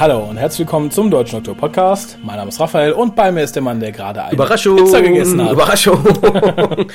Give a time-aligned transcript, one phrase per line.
[0.00, 2.16] Hallo und herzlich willkommen zum Deutschen Doktor Podcast.
[2.22, 5.02] Mein Name ist Raphael und bei mir ist der Mann, der gerade eine Überraschung, Pizza
[5.02, 5.52] gegessen hat.
[5.52, 6.02] Überraschung.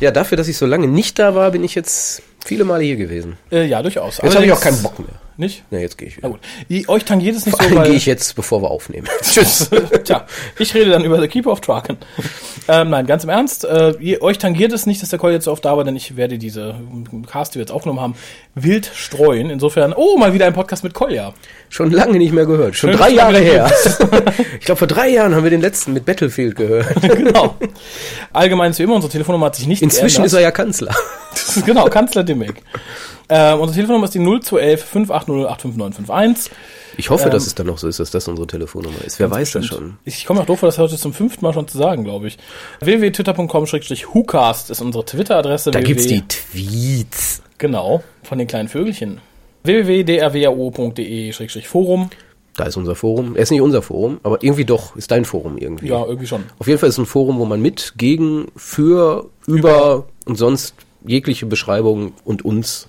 [0.00, 2.96] ja, dafür, dass ich so lange nicht da war, bin ich jetzt viele Male hier
[2.96, 3.36] gewesen.
[3.52, 4.18] Äh, ja, durchaus.
[4.22, 5.10] Jetzt habe ich auch keinen Bock mehr.
[5.36, 5.64] Nicht?
[5.70, 6.38] Na, jetzt gehe ich Na wieder.
[6.38, 6.40] gut.
[6.68, 7.86] Die, euch tangiert es nicht Vor so, weil...
[7.88, 9.08] gehe ich jetzt, bevor wir aufnehmen.
[9.22, 9.68] Tschüss.
[10.04, 10.26] Tja,
[10.58, 11.98] ich rede dann über The Keeper of Traken.
[12.68, 15.44] ähm, nein, ganz im Ernst, äh, ihr, euch tangiert es nicht, dass der Call jetzt
[15.44, 16.76] so oft da war, denn ich werde diese
[17.30, 18.14] Cast, die wir jetzt aufgenommen haben,
[18.54, 19.50] wild streuen.
[19.50, 21.34] Insofern, oh, mal wieder ein Podcast mit Kolja.
[21.68, 22.76] Schon lange nicht mehr gehört.
[22.76, 23.70] Schon Schön, drei Jahre her.
[24.60, 27.02] ich glaube, vor drei Jahren haben wir den letzten mit Battlefield gehört.
[27.02, 27.56] genau.
[28.32, 30.26] Allgemein wie immer, unsere Telefonnummer hat sich nicht Inzwischen geändert.
[30.26, 30.94] ist er ja Kanzler.
[31.66, 32.62] genau, Kanzler Dimmick.
[33.28, 36.52] Ähm, unsere Telefonnummer ist die 0211 580 85951.
[36.96, 39.18] Ich hoffe, dass es dann noch so ist, dass das unsere Telefonnummer ist.
[39.18, 39.96] Wer weiß das schon.
[40.04, 42.38] Ich komme auch doof vor, das heute zum fünften Mal schon zu sagen, glaube ich.
[42.80, 45.70] www.twitter.com-whocast ist unsere Twitter-Adresse.
[45.72, 47.42] Da www- gibt's die Tweets.
[47.58, 49.20] Genau, von den kleinen Vögelchen.
[49.64, 52.10] www.drwao.de-forum.
[52.56, 53.34] Da ist unser Forum.
[53.34, 55.88] Er ist nicht unser Forum, aber irgendwie doch, ist dein Forum irgendwie.
[55.88, 56.44] Ja, irgendwie schon.
[56.60, 60.74] Auf jeden Fall ist es ein Forum, wo man mit, gegen, für, über und sonst
[61.04, 62.86] jegliche Beschreibungen und uns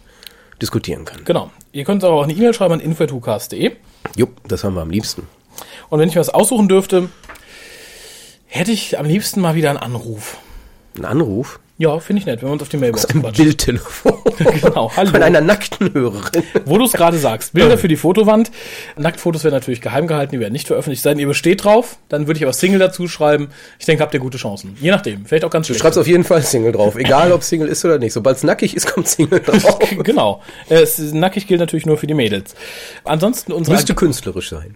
[0.62, 1.24] diskutieren kann.
[1.26, 1.52] Genau.
[1.72, 3.74] Ihr könnt auch eine E-Mail schreiben an info.hucast.de.
[4.16, 5.28] Jupp, das haben wir am liebsten.
[5.90, 7.10] Und wenn ich mir was aussuchen dürfte,
[8.46, 10.38] hätte ich am liebsten mal wieder einen Anruf.
[10.98, 13.44] Ein Anruf, Ja, finde ich nett, wenn wir uns auf die Mailbox ein quatschen.
[13.46, 14.14] Bildtelefon
[14.62, 15.12] Genau, hallo.
[15.12, 16.44] von einer nackten Hörerin.
[16.66, 18.52] Wo du es gerade sagst, Bilder für die Fotowand.
[18.98, 21.20] Nacktfotos werden natürlich geheim gehalten, die werden nicht veröffentlicht sein.
[21.20, 23.50] Ihr besteht drauf, dann würde ich aber Single dazu schreiben.
[23.80, 24.76] Ich denke, habt ihr gute Chancen.
[24.80, 25.82] Je nachdem, vielleicht auch ganz Du schlecht.
[25.84, 28.14] schreibst auf jeden Fall Single drauf, egal ob Single ist oder nicht.
[28.14, 29.80] Sobald es nackig ist, kommt Single drauf.
[30.04, 30.42] Genau.
[30.70, 32.56] Äh, Es nackig gilt natürlich nur für die Mädels.
[33.04, 34.76] Ansonsten unsere Müsste künstlerisch sein.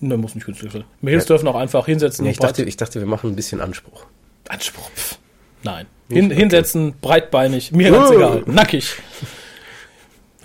[0.00, 0.84] Ne, muss nicht künstlich sein.
[1.00, 2.24] Mädels dürfen auch einfach hinsetzen.
[2.26, 4.04] Ja, ich, dachte, ich dachte, wir machen ein bisschen Anspruch.
[4.48, 4.90] Anspruch.
[4.94, 5.18] Pff.
[5.66, 5.86] Nein.
[6.08, 8.14] Hin, Hinsetzen, breitbeinig, mir ganz Oh.
[8.14, 8.42] egal.
[8.46, 8.94] Nackig.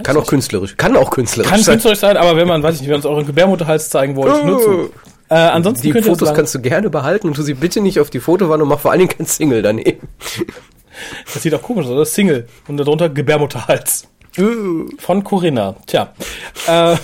[0.04, 0.76] Kann auch künstlerisch.
[0.78, 1.74] Kann auch künstlerisch Kann sein.
[1.74, 4.60] künstlerisch sein, aber wenn man, weiß ich nicht, wenn uns euren Gebärmutterhals zeigen wollt, nur
[4.60, 4.90] zu.
[5.30, 8.10] Äh, ansonsten Die Fotos sagen, kannst du gerne behalten und tu sie bitte nicht auf
[8.10, 10.08] die Fotowand und mach vor allen Dingen kein Single daneben.
[11.34, 12.06] das sieht auch komisch aus, oder?
[12.06, 12.48] Single.
[12.68, 14.08] Und darunter Gebärmutterhals.
[14.98, 15.76] Von Corinna.
[15.86, 16.14] Tja.
[16.68, 16.96] Äh,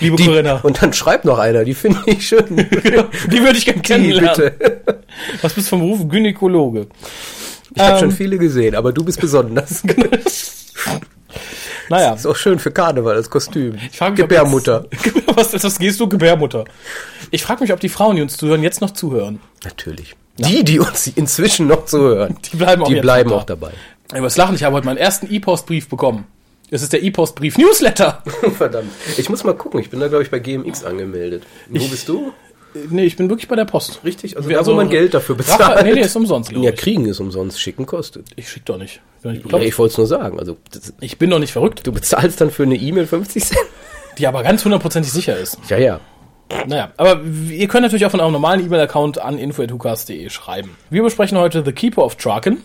[0.00, 0.56] liebe Die, Corinna.
[0.62, 2.56] und dann schreibt noch einer, die finde ich schön.
[3.30, 4.34] Die würde ich gerne Die kennenlernen.
[4.36, 5.03] bitte.
[5.42, 6.08] Was bist du vom Beruf?
[6.08, 6.86] Gynäkologe.
[7.74, 7.98] Ich habe Ähm.
[8.00, 9.82] schon viele gesehen, aber du bist besonders.
[11.90, 12.14] Naja.
[12.14, 13.74] Ist auch schön für Karneval, das Kostüm.
[13.90, 14.86] Ich frage mich, Gebärmutter.
[14.90, 16.08] Jetzt, was, was gehst du?
[16.08, 16.64] Gebärmutter.
[17.30, 19.38] Ich frage mich, ob die Frauen, die uns zuhören, jetzt noch zuhören.
[19.64, 20.16] Natürlich.
[20.38, 23.72] Die, die uns inzwischen noch zuhören, Die bleiben auch die bleiben auch dabei.
[24.12, 26.26] Über das Lachen, ich habe heute meinen ersten E-Post-Brief bekommen.
[26.70, 28.22] Es ist der E-Post-Brief Newsletter.
[28.56, 28.90] Verdammt.
[29.18, 31.42] Ich muss mal gucken, ich bin da, glaube ich, bei GMX angemeldet.
[31.68, 32.32] Wo bist du?
[32.90, 34.00] Nee, ich bin wirklich bei der Post.
[34.04, 34.36] Richtig?
[34.36, 35.84] Also Wir- da, wo also- man Geld dafür Rache, bezahlt.
[35.86, 36.76] nee, nee, ist umsonst, ja, ich.
[36.76, 38.26] kriegen ist umsonst, schicken kostet.
[38.36, 39.00] Ich schick doch nicht.
[39.22, 40.38] Bin ich, Ja, ich wollte es nur sagen.
[40.38, 43.60] Also das, ich bin doch nicht verrückt, du bezahlst dann für eine E-Mail 50 Cent?
[44.18, 45.58] die aber ganz hundertprozentig sicher ist.
[45.68, 46.00] Ja, ja.
[46.66, 47.20] Naja, aber
[47.50, 50.76] ihr könnt natürlich auch von eurem normalen E-Mail-Account an info.hukas.de schreiben.
[50.90, 52.62] Wir besprechen heute The Keeper of Traken.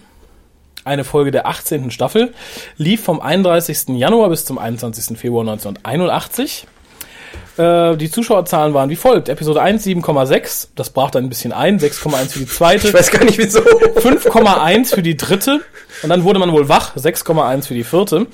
[0.86, 1.90] Eine Folge der 18.
[1.92, 2.34] Staffel.
[2.78, 3.90] Lief vom 31.
[3.98, 5.18] Januar bis zum 21.
[5.18, 6.68] Februar 1981.
[7.60, 9.28] Äh, die Zuschauerzahlen waren wie folgt.
[9.28, 10.70] Episode 1 7,6.
[10.76, 11.78] Das braucht dann ein bisschen ein.
[11.78, 12.88] 6,1 für die zweite.
[12.88, 13.60] Ich weiß gar nicht wieso.
[14.00, 15.60] 5,1 für die dritte.
[16.02, 16.96] Und dann wurde man wohl wach.
[16.96, 18.28] 6,1 für die vierte.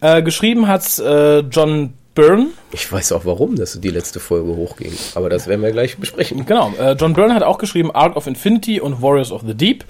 [0.00, 2.48] Äh, geschrieben hat's äh, John Byrne.
[2.70, 4.92] Ich weiß auch warum, dass die letzte Folge hochging.
[5.16, 6.46] Aber das werden wir gleich besprechen.
[6.46, 9.84] Genau, äh, John Byrne hat auch geschrieben Arc of Infinity und Warriors of the Deep.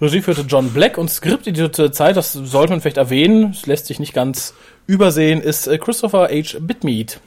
[0.00, 3.86] Regie führte John Black und Skript editierte Zeit, das sollte man vielleicht erwähnen, es lässt
[3.86, 4.54] sich nicht ganz
[4.86, 6.58] übersehen, ist äh, Christopher H.
[6.60, 7.20] Bitmead.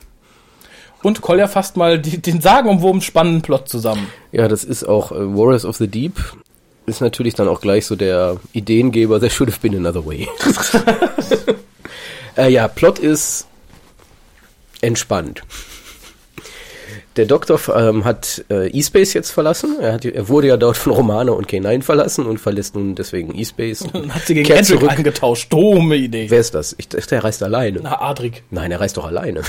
[1.04, 4.08] Und Collier fasst mal die, den sagenumwoben spannenden Plot zusammen.
[4.32, 6.14] Ja, das ist auch äh, Warriors of the Deep.
[6.86, 10.28] Ist natürlich dann auch gleich so der Ideengeber, there should have been another way.
[12.38, 13.48] äh, ja, Plot ist
[14.82, 15.44] entspannt.
[17.16, 19.78] Der Doktor ähm, hat äh, E-Space jetzt verlassen.
[19.80, 23.38] Er, hat, er wurde ja dort von Romane und K9 verlassen und verlässt nun deswegen
[23.38, 23.82] E-Space.
[23.94, 24.92] Und hat sie gegen Kehrt Edric zurück.
[24.92, 25.54] eingetauscht.
[25.54, 26.26] Dumme Idee.
[26.30, 26.74] Wer ist das?
[26.80, 27.82] Ich dachte, er reist alleine.
[27.84, 28.44] Na, Adrik.
[28.50, 29.42] Nein, er reist doch alleine.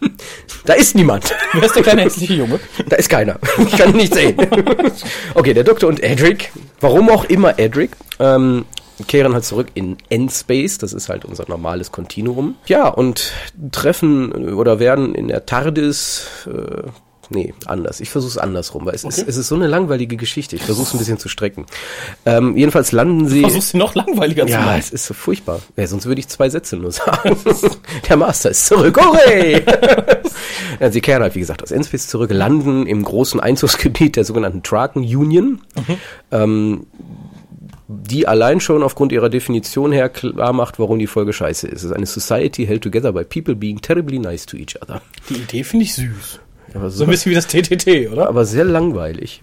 [0.64, 1.34] da ist niemand.
[1.52, 2.60] Wer ist der kleine hässliche Junge?
[2.88, 3.38] Da ist keiner.
[3.58, 4.36] Ich kann ihn nicht sehen.
[5.34, 6.50] okay, der Doktor und Edric,
[6.80, 8.64] warum auch immer Edric, ähm,
[9.06, 12.56] kehren halt zurück in Endspace, das ist halt unser normales Kontinuum.
[12.66, 13.32] Ja, und
[13.70, 16.88] treffen oder werden in der TARDIS, äh,
[17.30, 18.00] nee, anders.
[18.00, 20.56] Ich versuche es andersrum, weil es, ist, es ist so eine langweilige Geschichte.
[20.56, 21.66] Ich versuche es ein bisschen zu strecken.
[22.26, 23.40] Ähm, jedenfalls landen sie...
[23.42, 24.78] Versuchst sie noch langweiliger zu Ja, machen.
[24.78, 25.60] es ist so furchtbar.
[25.76, 27.36] Ja, sonst würde ich zwei Sätze nur sagen.
[28.08, 28.98] Der Master ist zurück.
[29.00, 29.62] Hooray!
[30.80, 34.62] ja, sie kehren halt, wie gesagt, aus Endspace zurück, landen im großen Einzugsgebiet der sogenannten
[34.62, 35.60] Traken Union.
[36.30, 36.86] Ähm,
[37.90, 41.78] die allein schon aufgrund ihrer Definition her klar macht, warum die Folge scheiße ist.
[41.78, 45.00] Es ist eine Society held together by people being terribly nice to each other.
[45.30, 46.38] Die Idee finde ich süß.
[46.74, 48.28] Aber, So ein bisschen wie das TTT, oder?
[48.28, 49.42] aber sehr langweilig.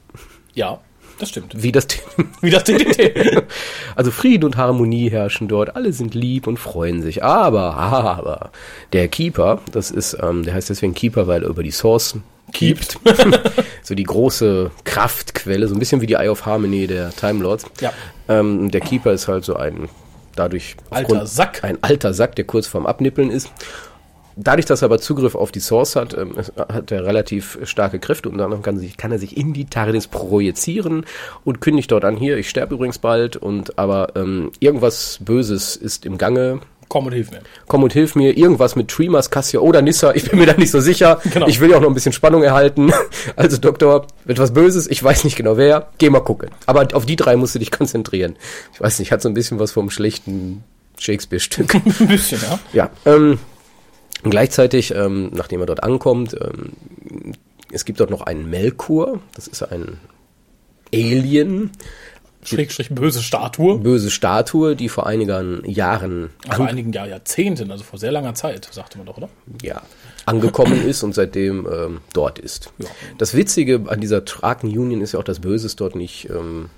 [0.54, 0.80] Ja,
[1.20, 1.54] das stimmt.
[1.56, 1.88] Wie das
[2.42, 3.44] Wie das TTT.
[3.96, 7.24] Also Frieden und Harmonie herrschen dort, alle sind lieb und freuen sich.
[7.24, 8.52] Aber, aber,
[8.92, 12.18] der Keeper, das ist, ähm, der heißt deswegen Keeper, weil er über die Source
[12.52, 13.00] keept.
[13.84, 17.66] so die große Kraftquelle, so ein bisschen wie die Eye of Harmony der Time Lords.
[17.80, 17.94] Ja.
[18.28, 19.88] Ähm, der Keeper ist halt so ein,
[20.36, 21.64] dadurch Alter Sack.
[21.64, 23.50] Ein alter Sack, der kurz vorm Abnippeln ist.
[24.38, 28.00] Dadurch, dass er aber Zugriff auf die Source hat, ähm, es- hat er relativ starke
[28.00, 28.28] Kräfte.
[28.30, 31.06] Unter anderem kann, sich, kann er sich in die TARDIS projizieren
[31.46, 36.06] und kündigt dort an, hier, ich sterbe übrigens bald, und aber ähm, irgendwas Böses ist
[36.06, 36.60] im Gange.
[36.88, 37.40] Komm und hilf mir.
[37.68, 40.70] Komm und hilf mir, irgendwas mit Tremas, Cassia oder Nissa, ich bin mir da nicht
[40.70, 41.20] so sicher.
[41.34, 41.48] Genau.
[41.48, 42.92] Ich will ja auch noch ein bisschen Spannung erhalten.
[43.36, 46.50] Also Doktor, etwas Böses, ich weiß nicht genau wer, geh mal gucken.
[46.68, 48.36] Aber auf die drei musst du dich konzentrieren.
[48.74, 50.64] Ich weiß nicht, hat so ein bisschen was vom schlechten
[51.00, 51.74] Shakespeare-Stück.
[52.00, 52.60] Ein bisschen, ja.
[52.72, 53.40] Ja, ähm,
[54.26, 56.72] und gleichzeitig, ähm, nachdem er dort ankommt, ähm,
[57.72, 60.00] es gibt dort noch einen Melkur, das ist ein
[60.94, 61.72] Alien,
[62.44, 63.80] Schrägstrich böse Statue.
[63.80, 68.68] böse Statue, die vor einigen Jahren Vor einigen Jahr, Jahrzehnten, also vor sehr langer Zeit,
[68.72, 69.30] sagte man doch, oder?
[69.62, 69.82] ja,
[70.26, 72.72] angekommen ist und seitdem ähm, dort ist.
[72.80, 72.88] Ja.
[73.18, 76.70] Das Witzige an dieser Traken Union ist ja auch, dass Böses dort nicht ähm,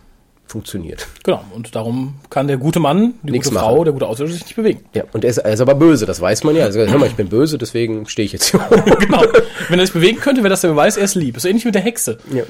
[0.48, 1.08] funktioniert.
[1.24, 1.44] Genau.
[1.54, 3.76] Und darum kann der gute Mann, die Nichts gute machen.
[3.76, 4.82] Frau, der gute Außerirdische sich nicht bewegen.
[4.94, 6.66] Ja, und er ist, er ist aber böse, das weiß man ja.
[6.66, 8.60] Also, hör mal, ich bin böse, deswegen stehe ich jetzt hier.
[9.00, 9.24] genau.
[9.70, 11.38] Wenn er sich bewegen könnte, wäre das der Beweis, er ist lieb.
[11.38, 12.18] Ist so ähnlich mit der Hexe.
[12.34, 12.44] ja.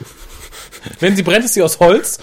[1.00, 2.20] Wenn sie brennt, ist sie aus Holz.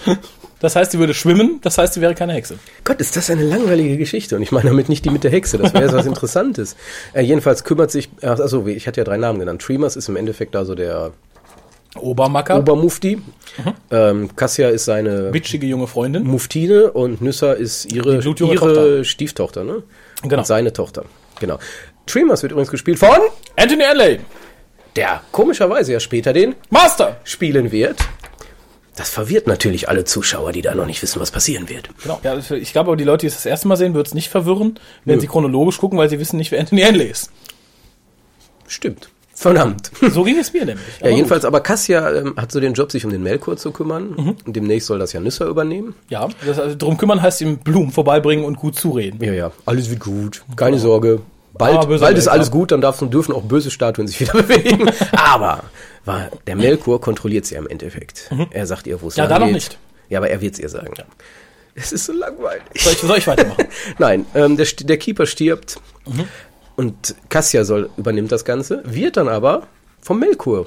[0.60, 1.58] Das heißt, sie würde schwimmen.
[1.62, 2.56] Das heißt, sie wäre keine Hexe.
[2.84, 4.36] Gott, ist das eine langweilige Geschichte.
[4.36, 6.76] Und ich meine damit nicht die mit der Hexe, das wäre was Interessantes.
[7.12, 9.60] Äh, jedenfalls kümmert sich, also ich hatte ja drei Namen genannt.
[9.60, 11.12] Tremas ist im Endeffekt da so der
[11.96, 13.20] Obermacker, Obermufti.
[13.90, 16.24] Ähm, Cassia ist seine bitchige junge Freundin.
[16.24, 19.04] Muftine und Nyssa ist ihre, ihre Tochter.
[19.04, 19.82] Stieftochter, ne?
[20.22, 20.38] Genau.
[20.38, 21.04] Und seine Tochter.
[21.40, 21.58] Genau.
[22.06, 23.16] Tremas wird übrigens gespielt von,
[23.56, 24.20] Anthony Alley,
[24.96, 27.16] der komischerweise ja später den Master.
[27.24, 27.98] spielen wird.
[28.96, 31.88] Das verwirrt natürlich alle Zuschauer, die da noch nicht wissen, was passieren wird.
[32.02, 32.20] Genau.
[32.22, 34.28] Ja, ich glaube, aber die Leute, die es das erste Mal sehen, wird es nicht
[34.28, 35.20] verwirren, wenn Nö.
[35.20, 37.30] sie chronologisch gucken, weil sie wissen nicht, wer Anthony Alley ist.
[38.68, 39.08] Stimmt.
[39.44, 39.90] Verdammt.
[40.10, 40.86] So ging es mir nämlich.
[41.00, 43.72] Ja, Aber jedenfalls, aber Cassia ähm, hat so den Job, sich um den Melkor zu
[43.72, 44.14] kümmern.
[44.16, 44.36] Mhm.
[44.46, 45.88] Und demnächst soll das ja Nyssa übernehmen.
[45.88, 45.94] gut.
[46.08, 49.22] Ja, das, also, drum kümmern heißt ihm Blumen vorbeibringen und gut zureden.
[49.22, 50.42] Ja, ja, alles wird gut.
[50.56, 51.20] Keine Sorge.
[51.52, 54.90] Bald, böser bald ist alles gut, dann darfst, dürfen auch böse Statuen sich wieder bewegen.
[55.12, 55.62] aber
[56.04, 58.30] war, der Melkor kontrolliert sie ja im Endeffekt.
[58.50, 59.22] Er sagt ihr, wo es Mhm.
[59.22, 59.78] Ja, da noch nicht.
[60.08, 60.94] Ja, aber er wird es ihr sagen.
[61.76, 62.62] Es ist so langweilig.
[62.76, 63.66] Soll ich, soll ich weitermachen?
[63.98, 65.76] Nein, ähm, der, der Keeper stirbt
[66.06, 66.24] Mhm.
[66.76, 69.66] Und Cassia soll, übernimmt das Ganze, wird dann aber
[70.00, 70.66] vom Melkor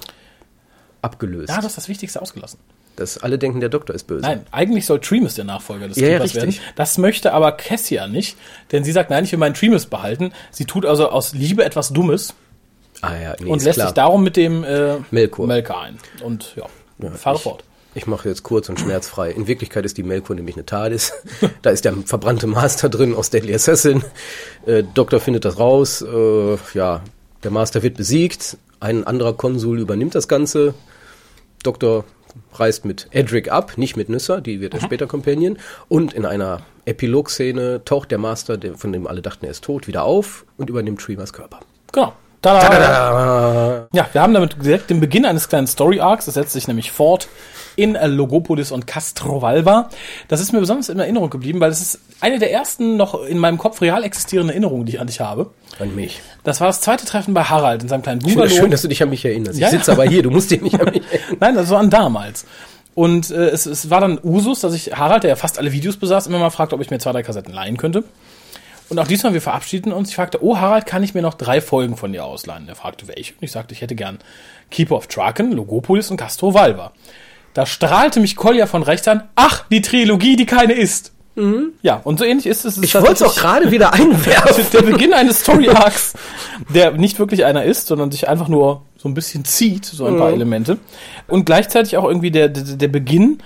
[1.01, 1.49] abgelöst.
[1.49, 2.59] Ja, du hast das Wichtigste ausgelassen.
[2.95, 4.21] dass alle denken, der Doktor ist böse.
[4.23, 6.49] Nein, eigentlich soll Treemus der Nachfolger des Ja, ja, Keepers werden.
[6.49, 6.65] richtig.
[6.75, 8.37] Das möchte aber Cassia nicht,
[8.71, 10.31] denn sie sagt, nein, ich will meinen Treemus behalten.
[10.49, 12.33] Sie tut also aus Liebe etwas Dummes
[13.01, 13.87] Ah ja, nee, und ist lässt klar.
[13.89, 15.45] sich darum mit dem äh, Melkor.
[15.45, 15.99] Melka ein.
[16.23, 16.65] Und ja,
[17.11, 17.63] fahre ich, fort.
[17.97, 19.31] Ich mache jetzt kurz und schmerzfrei.
[19.31, 21.13] In Wirklichkeit ist die Melkor nämlich eine TARDIS.
[21.63, 24.03] da ist der verbrannte Master drin aus Deadly Assassin.
[24.67, 26.03] Äh, Doktor findet das raus.
[26.03, 27.01] Äh, ja,
[27.41, 28.57] der Master wird besiegt.
[28.79, 30.75] Ein anderer Konsul übernimmt das Ganze.
[31.63, 32.05] Doktor
[32.53, 35.57] reist mit Edric ab, nicht mit Nyssa, die wird er später Companion.
[35.87, 40.03] Und in einer Epilog-Szene taucht der Master, von dem alle dachten, er ist tot, wieder
[40.03, 41.61] auf und übernimmt Tremas Körper.
[41.93, 42.13] Genau.
[42.47, 42.69] Tada!
[42.69, 43.87] Tada!
[43.93, 46.25] Ja, wir haben damit direkt den Beginn eines kleinen Story Arcs.
[46.25, 47.27] Das setzt sich nämlich fort
[47.75, 49.89] in äh, Logopolis und Castrovalva.
[50.27, 53.37] Das ist mir besonders in Erinnerung geblieben, weil es ist eine der ersten noch in
[53.37, 55.51] meinem Kopf real existierenden Erinnerungen, die ich an dich habe.
[55.79, 56.21] An mich.
[56.43, 58.55] Das war das zweite Treffen bei Harald in seinem kleinen Schön, Bungalow.
[58.55, 59.59] schön, dass du dich an mich erinnerst.
[59.59, 59.79] Ja, ich ja.
[59.79, 61.37] sitze aber hier, du musst dich nicht an mich erinnern.
[61.39, 62.45] Nein, das war an damals.
[62.95, 65.97] Und äh, es, es war dann Usus, dass ich Harald, der ja fast alle Videos
[65.97, 68.03] besaß, immer mal fragte, ob ich mir zwei, drei Kassetten leihen könnte.
[68.89, 70.09] Und auch diesmal, wir verabschiedeten uns.
[70.09, 72.67] Ich fragte, oh Harald, kann ich mir noch drei Folgen von dir ausleihen?
[72.69, 73.33] Er fragte, welche?
[73.33, 74.19] Und ich sagte, ich hätte gern
[74.71, 76.93] Keeper of Traken, Logopolis und Castro Valva.
[77.53, 79.23] Da strahlte mich Kolja von rechts an.
[79.35, 81.11] Ach, die Trilogie, die keine ist.
[81.83, 82.77] Ja, und so ähnlich ist es.
[82.77, 84.65] Es Ich wollte es auch gerade wieder einwerfen.
[84.73, 86.13] der Beginn eines Story Arcs,
[86.73, 90.17] der nicht wirklich einer ist, sondern sich einfach nur so ein bisschen zieht, so ein
[90.17, 90.79] paar Elemente.
[91.27, 93.39] Und gleichzeitig auch irgendwie der, der, der Beginn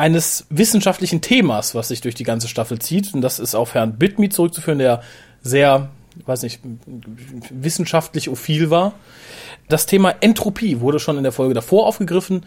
[0.00, 3.12] eines wissenschaftlichen Themas, was sich durch die ganze Staffel zieht.
[3.12, 5.02] Und das ist auf Herrn Bitme zurückzuführen, der
[5.42, 5.90] sehr,
[6.24, 6.60] weiß nicht,
[7.50, 8.94] wissenschaftlich ophil war.
[9.68, 12.46] Das Thema Entropie wurde schon in der Folge davor aufgegriffen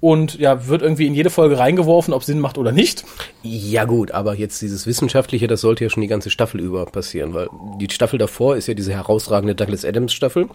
[0.00, 3.04] und ja, wird irgendwie in jede Folge reingeworfen, ob Sinn macht oder nicht.
[3.44, 7.32] Ja gut, aber jetzt dieses Wissenschaftliche, das sollte ja schon die ganze Staffel über passieren,
[7.32, 7.48] weil
[7.80, 10.48] die Staffel davor ist ja diese herausragende Douglas Adams Staffel.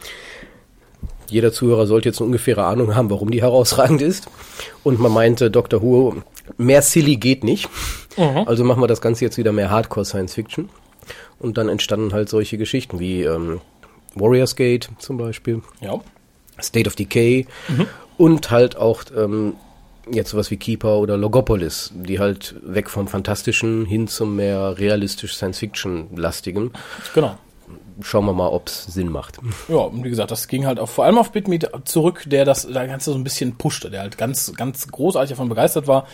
[1.30, 4.28] Jeder Zuhörer sollte jetzt eine ungefähre Ahnung haben, warum die herausragend ist.
[4.84, 5.82] Und man meinte, Dr.
[5.82, 6.16] Who,
[6.58, 7.70] mehr silly geht nicht.
[8.46, 10.70] Also machen wir das Ganze jetzt wieder mehr Hardcore Science Fiction.
[11.40, 13.62] Und dann entstanden halt solche Geschichten wie ähm,
[14.16, 15.62] Warriors Gate zum Beispiel.
[15.82, 16.00] Ja.
[16.60, 17.46] State of Decay
[18.18, 19.54] und halt auch ähm,
[20.12, 25.36] jetzt sowas wie Keeper oder Logopolis, die halt weg vom Fantastischen hin zum mehr realistisch
[25.36, 26.72] Science-Fiction-lastigen.
[27.14, 27.38] Genau.
[28.02, 29.40] Schauen wir mal, ob's Sinn macht.
[29.68, 32.68] Ja, und wie gesagt, das ging halt auch vor allem auf Bitmeet zurück, der das
[32.72, 36.06] da Ganze so ein bisschen pushte, der halt ganz, ganz großartig davon begeistert war.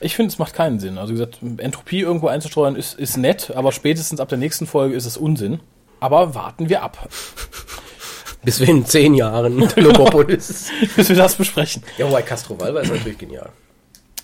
[0.00, 0.98] Ich finde, es macht keinen Sinn.
[0.98, 4.96] Also wie gesagt, Entropie irgendwo einzusteuern ist, ist nett, aber spätestens ab der nächsten Folge
[4.96, 5.60] ist es Unsinn.
[6.00, 7.08] Aber warten wir ab,
[8.44, 10.70] Bis wir in zehn Jahren Logopolis.
[10.96, 11.84] bis wir das besprechen.
[11.96, 13.50] ja, wobei Castro Valva ist natürlich genial.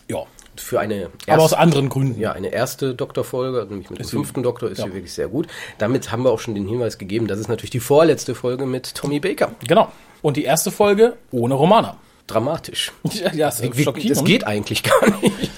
[0.09, 0.25] Ja.
[0.61, 2.21] Für eine Aber aus erste- anderen Gründen.
[2.21, 4.85] Ja, eine erste Doktorfolge, nämlich mit dem Ist fünften Doktor, ist ja.
[4.87, 5.47] sie wirklich sehr gut.
[5.79, 8.95] Damit haben wir auch schon den Hinweis gegeben, das ist natürlich die vorletzte Folge mit
[8.95, 9.53] Tommy Baker.
[9.67, 9.91] Genau.
[10.23, 11.97] Und die erste Folge ohne Romana.
[12.27, 12.93] Dramatisch.
[13.13, 14.11] Ja, ja ist Wie, schockierend.
[14.19, 15.51] das geht eigentlich gar nicht.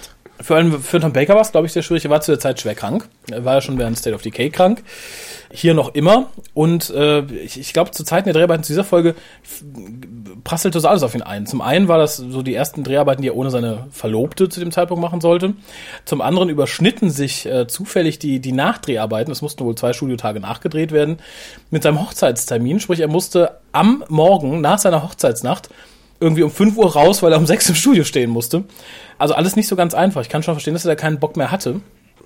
[0.43, 2.05] Vor allem für Tom Baker war es, glaube ich, sehr schwierig.
[2.05, 3.09] Er war zu der Zeit schwer krank.
[3.31, 4.83] Er war ja schon während State of Decay krank.
[5.53, 6.27] Hier noch immer.
[6.55, 9.15] Und äh, ich, ich glaube, zu Zeiten der Dreharbeiten zu dieser Folge
[10.45, 11.47] prasselte das alles auf ihn ein.
[11.47, 14.71] Zum einen war das so die ersten Dreharbeiten, die er ohne seine Verlobte zu dem
[14.71, 15.55] Zeitpunkt machen sollte.
[16.05, 20.93] Zum anderen überschnitten sich äh, zufällig die, die Nachdreharbeiten, es mussten wohl zwei Studiotage nachgedreht
[20.93, 21.19] werden,
[21.71, 22.81] mit seinem Hochzeitstermin.
[22.81, 25.69] Sprich, er musste am Morgen nach seiner Hochzeitsnacht
[26.21, 28.65] irgendwie um 5 Uhr raus, weil er um 6 im Studio stehen musste.
[29.19, 30.21] Also alles nicht so ganz einfach.
[30.21, 31.81] Ich kann schon verstehen, dass er da keinen Bock mehr hatte.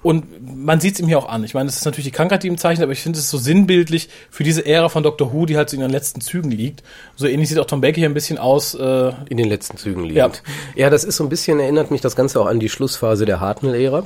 [0.04, 0.24] Und
[0.64, 1.42] man sieht es ihm hier auch an.
[1.44, 3.38] Ich meine, es ist natürlich die Krankheit, die ihm zeichnet, aber ich finde es so
[3.38, 5.32] sinnbildlich für diese Ära von Dr.
[5.32, 6.82] Who, die halt so in den letzten Zügen liegt.
[7.16, 8.74] So ähnlich sieht auch Tom Baker hier ein bisschen aus.
[8.74, 10.42] Äh, In den letzten Zügen liegend.
[10.76, 10.90] Ja.
[10.90, 14.04] das ist so ein bisschen, erinnert mich das Ganze auch an die Schlussphase der Hartnell-Ära.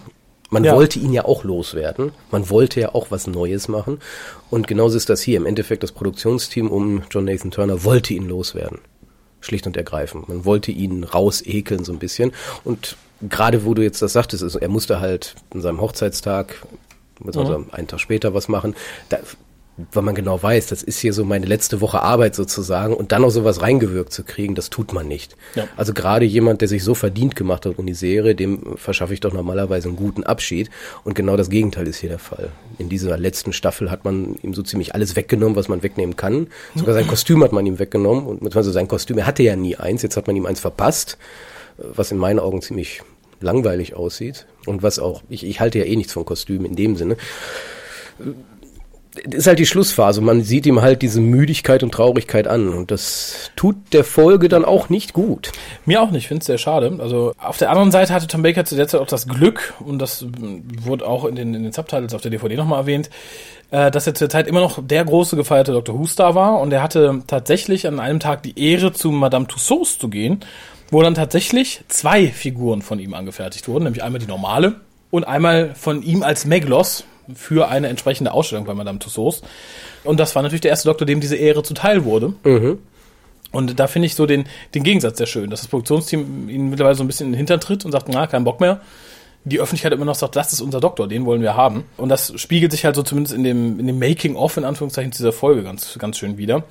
[0.50, 0.74] Man Ja.
[0.76, 2.12] wollte ihn ja auch loswerden.
[2.30, 3.98] Man wollte ja auch was Neues machen.
[4.50, 5.36] Und genauso ist das hier.
[5.36, 8.78] Im Endeffekt, das Produktionsteam um John Nathan Turner wollte ihn loswerden.
[9.40, 10.28] Schlicht und ergreifend.
[10.28, 12.32] Man wollte ihn rausekeln so ein bisschen.
[12.64, 16.54] Und gerade wo du jetzt das sagtest, ist, er musste halt an seinem Hochzeitstag,
[17.24, 18.74] also einen Tag später was machen,
[19.08, 19.18] da,
[19.92, 23.22] weil man genau weiß, das ist hier so meine letzte Woche Arbeit sozusagen und dann
[23.22, 25.36] noch sowas reingewirkt zu kriegen, das tut man nicht.
[25.54, 25.68] Ja.
[25.76, 29.20] Also gerade jemand, der sich so verdient gemacht hat in die Serie, dem verschaffe ich
[29.20, 30.68] doch normalerweise einen guten Abschied
[31.04, 32.50] und genau das Gegenteil ist hier der Fall.
[32.78, 36.48] In dieser letzten Staffel hat man ihm so ziemlich alles weggenommen, was man wegnehmen kann.
[36.74, 39.76] Sogar sein Kostüm hat man ihm weggenommen und beziehungsweise sein Kostüm, er hatte ja nie
[39.76, 41.18] eins, jetzt hat man ihm eins verpasst,
[41.78, 43.02] was in meinen Augen ziemlich
[43.40, 46.96] langweilig aussieht und was auch, ich, ich halte ja eh nichts von Kostümen in dem
[46.96, 47.16] Sinne
[49.30, 50.20] ist halt die Schlussphase.
[50.20, 52.68] Man sieht ihm halt diese Müdigkeit und Traurigkeit an.
[52.68, 55.52] Und das tut der Folge dann auch nicht gut.
[55.86, 56.98] Mir auch nicht, ich finde es sehr schade.
[57.00, 59.98] Also auf der anderen Seite hatte Tom Baker zu der Zeit auch das Glück, und
[59.98, 60.26] das
[60.82, 63.10] wurde auch in den, in den Subtitles auf der DVD nochmal erwähnt,
[63.70, 65.98] äh, dass er zu der Zeit immer noch der große gefeierte Dr.
[65.98, 66.60] Who-Star war.
[66.60, 70.40] Und er hatte tatsächlich an einem Tag die Ehre, zu Madame Tussauds zu gehen,
[70.90, 74.76] wo dann tatsächlich zwei Figuren von ihm angefertigt wurden, nämlich einmal die normale
[75.10, 77.04] und einmal von ihm als Meglos
[77.34, 79.42] für eine entsprechende Ausstellung bei Madame Tussauds.
[80.04, 82.32] Und das war natürlich der erste Doktor, dem diese Ehre zuteil wurde.
[83.50, 86.94] Und da finde ich so den, den Gegensatz sehr schön, dass das Produktionsteam ihn mittlerweile
[86.96, 88.80] so ein bisschen in den Hintern tritt und sagt, na, kein Bock mehr.
[89.44, 91.84] Die Öffentlichkeit immer noch sagt, das ist unser Doktor, den wollen wir haben.
[91.96, 95.32] Und das spiegelt sich halt so zumindest in dem, in dem Making-of, in Anführungszeichen, dieser
[95.32, 96.64] Folge ganz, ganz schön wieder.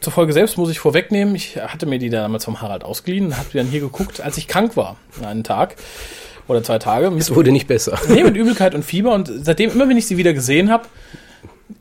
[0.00, 3.48] Zur Folge selbst muss ich vorwegnehmen, ich hatte mir die damals vom Harald ausgeliehen, habe
[3.52, 5.76] die dann hier geguckt, als ich krank war, einen Tag
[6.46, 7.10] oder zwei Tage.
[7.18, 7.98] Es wurde nicht besser.
[8.08, 10.86] Nee, mit Übelkeit und Fieber und seitdem, immer wenn ich sie wieder gesehen habe,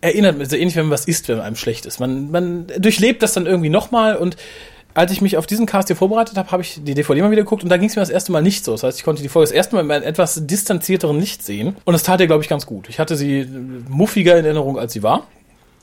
[0.02, 2.00] erinnert mich so ähnlich, wenn man was isst, wenn einem schlecht ist.
[2.00, 4.36] Man, man durchlebt das dann irgendwie nochmal und
[4.98, 7.44] als ich mich auf diesen Cast hier vorbereitet habe, habe ich die DVD mal wieder
[7.44, 8.72] geguckt und da ging es mir das erste Mal nicht so.
[8.72, 11.76] Das heißt, ich konnte die Folge das erste Mal in einem etwas distanzierteren Licht sehen
[11.86, 12.90] und das tat ihr, glaube ich, ganz gut.
[12.90, 13.48] Ich hatte sie
[13.88, 15.28] muffiger in Erinnerung, als sie war.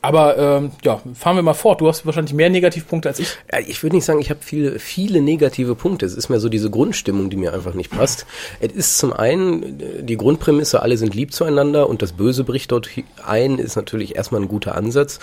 [0.05, 1.81] Aber ähm, ja, fahren wir mal fort.
[1.81, 3.37] Du hast wahrscheinlich mehr Negativpunkte als ich.
[3.51, 6.05] Ja, ich würde nicht sagen, ich habe viele, viele negative Punkte.
[6.05, 8.27] Es ist mehr so diese Grundstimmung, die mir einfach nicht passt.
[8.59, 12.71] Es ist zum einen äh, die Grundprämisse, alle sind lieb zueinander und das Böse bricht
[12.71, 12.87] dort
[13.25, 15.19] ein, ist natürlich erstmal ein guter Ansatz.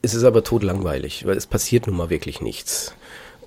[0.00, 2.94] Es ist aber totlangweilig, weil es passiert nun mal wirklich nichts.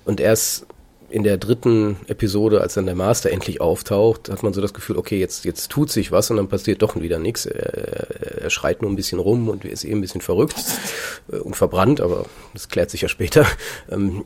[0.04, 0.66] Und erst
[1.08, 4.96] in der dritten Episode, als dann der Master endlich auftaucht, hat man so das Gefühl,
[4.96, 7.46] okay, jetzt, jetzt tut sich was und dann passiert doch wieder nichts.
[7.46, 10.56] Er, er schreit nur ein bisschen rum und ist eh ein bisschen verrückt
[11.32, 13.46] äh, und verbrannt, aber das klärt sich ja später.
[13.90, 14.24] Ähm,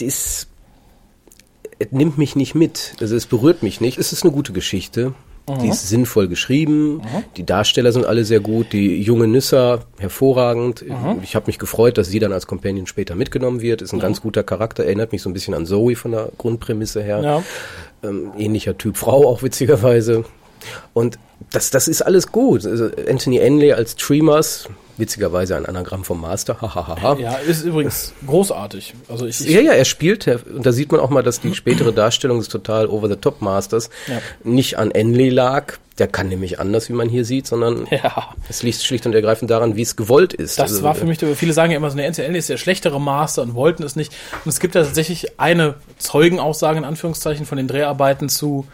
[0.00, 0.46] es
[1.90, 2.94] nimmt mich nicht mit.
[3.00, 3.98] Also es berührt mich nicht.
[3.98, 5.14] Es ist eine gute Geschichte.
[5.60, 7.02] Die ist sinnvoll geschrieben.
[7.36, 8.72] Die Darsteller sind alle sehr gut.
[8.72, 10.84] Die junge Nissa hervorragend.
[11.22, 13.82] Ich habe mich gefreut, dass sie dann als Companion später mitgenommen wird.
[13.82, 14.84] Ist ein ganz guter Charakter.
[14.84, 17.20] Erinnert mich so ein bisschen an Zoe von der Grundprämisse her.
[17.22, 17.42] Ja.
[18.08, 20.24] Ähm, ähnlicher Typ Frau auch witzigerweise.
[20.92, 21.18] Und
[21.50, 22.64] das, das ist alles gut.
[22.66, 24.68] Also Anthony Enley als Treemers,
[24.98, 27.16] witzigerweise ein Anagramm vom Master, hahaha.
[27.18, 28.94] Ja, ist übrigens großartig.
[29.08, 31.54] Also ich, ich Ja, ja, er spielt, und da sieht man auch mal, dass die
[31.54, 34.20] spätere Darstellung des total Over-the-Top-Masters Ja.
[34.44, 35.74] nicht an Enley lag.
[35.98, 39.50] Der kann nämlich anders, wie man hier sieht, sondern ja, es liegt schlicht und ergreifend
[39.50, 40.58] daran, wie es gewollt ist.
[40.58, 42.98] das Also, war für mich, viele sagen ja immer so, eine NCL ist der schlechtere
[42.98, 44.10] Master und wollten es nicht.
[44.44, 48.66] Und es gibt ja tatsächlich eine Zeugenaussage in Anführungszeichen von den Dreharbeiten zu,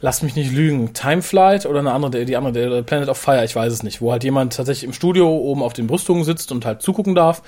[0.00, 3.54] lass mich nicht lügen, Timeflight oder eine andere, die andere, der Planet of Fire, ich
[3.54, 6.64] weiß es nicht, wo halt jemand tatsächlich im Studio oben auf den Brüstungen sitzt und
[6.64, 7.42] halt zugucken darf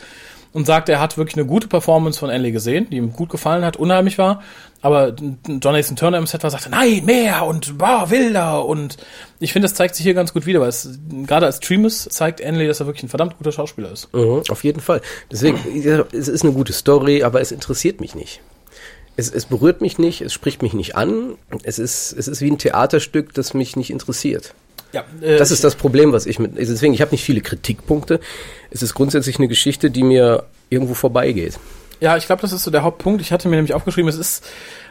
[0.53, 3.65] und sagt, er hat wirklich eine gute Performance von Enley gesehen, die ihm gut gefallen
[3.65, 4.43] hat, unheimlich war.
[4.83, 8.65] Aber John Nathan Turner im Set war, sagte, nein, mehr und boah, wilder.
[8.65, 8.97] Und
[9.39, 10.73] ich finde, das zeigt sich hier ganz gut wieder, weil
[11.27, 14.13] gerade als Treemus zeigt Enley, dass er wirklich ein verdammt guter Schauspieler ist.
[14.13, 15.03] Mhm, auf jeden Fall.
[15.31, 15.59] Deswegen,
[16.13, 18.41] es ist eine gute Story, aber es interessiert mich nicht.
[19.21, 21.35] Es, es berührt mich nicht, es spricht mich nicht an.
[21.63, 24.55] Es ist, es ist wie ein Theaterstück, das mich nicht interessiert.
[24.93, 26.59] Ja, äh, Das ist das Problem, was ich mit.
[26.59, 28.19] also Deswegen, ich habe nicht viele Kritikpunkte.
[28.71, 31.59] Es ist grundsätzlich eine Geschichte, die mir irgendwo vorbeigeht.
[32.01, 33.21] Ja, ich glaube, das ist so der Hauptpunkt.
[33.21, 34.45] Ich hatte mir nämlich aufgeschrieben, es ist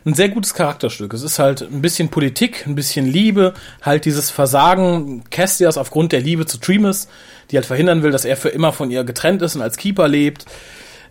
[0.06, 1.12] ein sehr gutes Charakterstück.
[1.14, 6.22] Es ist halt ein bisschen Politik, ein bisschen Liebe, halt dieses Versagen Castias aufgrund der
[6.22, 7.08] Liebe zu Treemus,
[7.50, 10.08] die halt verhindern will, dass er für immer von ihr getrennt ist und als Keeper
[10.08, 10.46] lebt.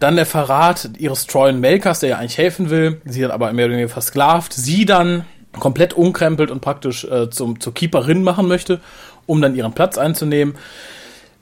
[0.00, 3.66] Dann der Verrat ihres treuen Melkers, der ja eigentlich helfen will, sie dann aber mehr
[3.66, 5.24] oder weniger versklavt, sie dann
[5.58, 8.80] komplett umkrempelt und praktisch äh, zum, zur Keeperin machen möchte,
[9.26, 10.54] um dann ihren Platz einzunehmen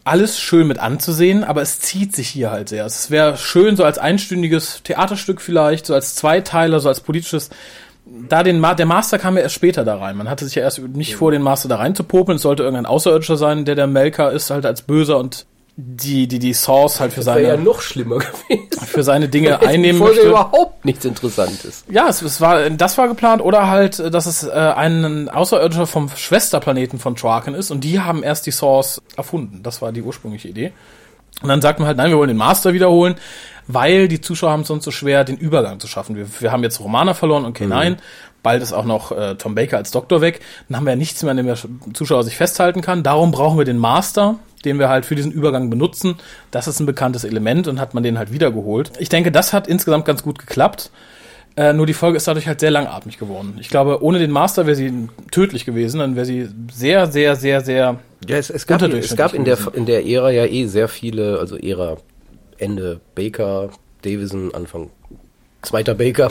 [0.07, 2.87] alles schön mit anzusehen, aber es zieht sich hier halt sehr.
[2.87, 7.51] Es wäre schön, so als einstündiges Theaterstück vielleicht, so als Zweiteiler, so als politisches.
[8.29, 10.17] Da den Ma der Master kam ja erst später da rein.
[10.17, 12.37] Man hatte sich ja erst nicht vor, den Master da rein zu popeln.
[12.37, 15.45] Es sollte irgendein Außerirdischer sein, der der Melker ist, halt als Böser und
[15.79, 18.19] die, die, die Source halt für Das wäre ja seine, noch schlimmer
[18.49, 18.69] gewesen.
[18.87, 20.31] für seine Dinge einnehmen Folge möchte.
[20.31, 21.85] überhaupt nichts Interessantes.
[21.91, 25.87] Ja, es, es war, das war geplant oder halt, äh, dass es äh, ein Außerirdischer
[25.87, 29.63] vom Schwesterplaneten von Traken ist und die haben erst die Source erfunden.
[29.63, 30.73] Das war die ursprüngliche Idee.
[31.43, 33.17] Und dann sagt man halt, nein, wir wollen den Master wiederholen,
[33.67, 36.17] weil die Zuschauer haben es sonst so schwer, den Übergang zu schaffen.
[36.17, 37.97] Wir, wir haben jetzt Romana verloren und K9.
[38.47, 40.39] Bald ist auch noch äh, Tom Baker als Doktor weg.
[40.69, 41.59] Dann haben wir ja nichts mehr, an dem der
[41.95, 43.03] Zuschauer sich festhalten kann.
[43.03, 46.15] Darum brauchen wir den Master, den wir halt für diesen Übergang benutzen.
[46.53, 48.93] Das ist ein bekanntes Element und hat man den halt wiedergeholt.
[49.01, 50.93] Ich denke, das hat insgesamt ganz gut geklappt.
[51.57, 53.57] Äh, nur die Folge ist dadurch halt sehr langatmig geworden.
[53.61, 55.99] Ich glaube, ohne den Master wäre sie tödlich gewesen.
[55.99, 57.99] Dann wäre sie sehr, sehr, sehr, sehr.
[58.29, 61.41] Ja, es, es gab, es gab in der, in der Ära ja eh sehr viele,
[61.41, 61.97] also Ära
[62.59, 63.71] Ende Baker,
[64.03, 64.91] Davison, Anfang
[65.63, 66.31] zweiter Baker,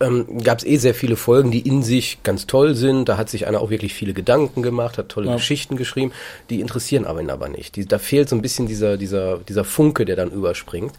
[0.00, 3.08] ähm, gab es eh sehr viele Folgen, die in sich ganz toll sind.
[3.08, 5.34] Da hat sich einer auch wirklich viele Gedanken gemacht, hat tolle Ja.
[5.34, 6.12] Geschichten geschrieben.
[6.50, 7.76] Die interessieren aber ihn aber nicht.
[7.76, 10.92] Die, da fehlt so ein bisschen dieser, dieser, dieser Funke, der dann überspringt.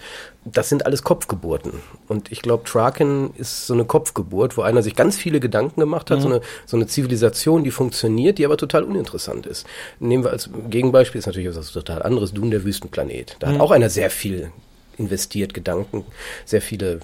[0.45, 1.73] Das sind alles Kopfgeburten.
[2.07, 6.11] Und ich glaube, Traken ist so eine Kopfgeburt, wo einer sich ganz viele Gedanken gemacht
[6.11, 9.65] hat, so, eine, so eine Zivilisation, die funktioniert, die aber total uninteressant ist.
[9.99, 13.35] Nehmen wir als Gegenbeispiel, ist natürlich was total anderes, Dune, der Wüstenplanet.
[13.39, 14.51] Da hat auch einer sehr viel
[14.97, 16.03] investiert, Gedanken,
[16.45, 16.99] sehr viele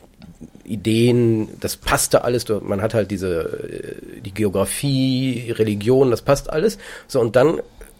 [0.65, 6.77] Ideen, das passte alles, man hat halt diese, äh, die Geografie, Religion, das passt alles.
[7.07, 7.59] So, und dann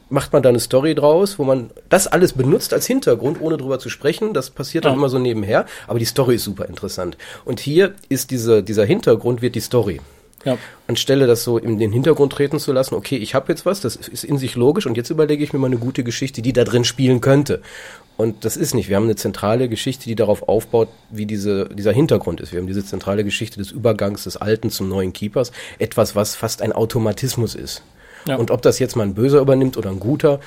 [0.09, 3.79] macht man da eine Story draus, wo man das alles benutzt als Hintergrund, ohne drüber
[3.79, 4.33] zu sprechen.
[4.33, 4.97] Das passiert dann Ja.
[4.97, 7.17] immer so nebenher, aber die Story ist super interessant.
[7.43, 10.01] Und hier ist diese, dieser Hintergrund wird die Story.
[10.43, 10.59] Ja.
[10.87, 13.95] Anstelle das so in den Hintergrund treten zu lassen, okay, ich habe jetzt was, das
[13.95, 16.63] ist in sich logisch und jetzt überlege ich mir mal eine gute Geschichte, die da
[16.63, 17.61] drin spielen könnte.
[18.17, 18.87] Und das ist nicht.
[18.87, 22.53] Wir haben eine zentrale Geschichte, die darauf aufbaut, wie diese, dieser Hintergrund ist.
[22.53, 25.51] Wir haben diese zentrale Geschichte des Übergangs des Alten zum neuen Keepers.
[25.79, 27.83] Etwas, was fast ein Automatismus ist.
[28.27, 28.37] Ja.
[28.37, 30.39] Und ob das jetzt mal ein Böser übernimmt oder ein Guter,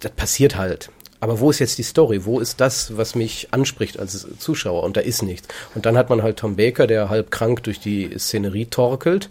[0.00, 0.90] das passiert halt.
[1.20, 2.24] Aber wo ist jetzt die Story?
[2.24, 4.82] Wo ist das, was mich anspricht als Zuschauer?
[4.82, 5.46] Und da ist nichts.
[5.76, 9.30] Und dann hat man halt Tom Baker, der halb krank durch die Szenerie torkelt.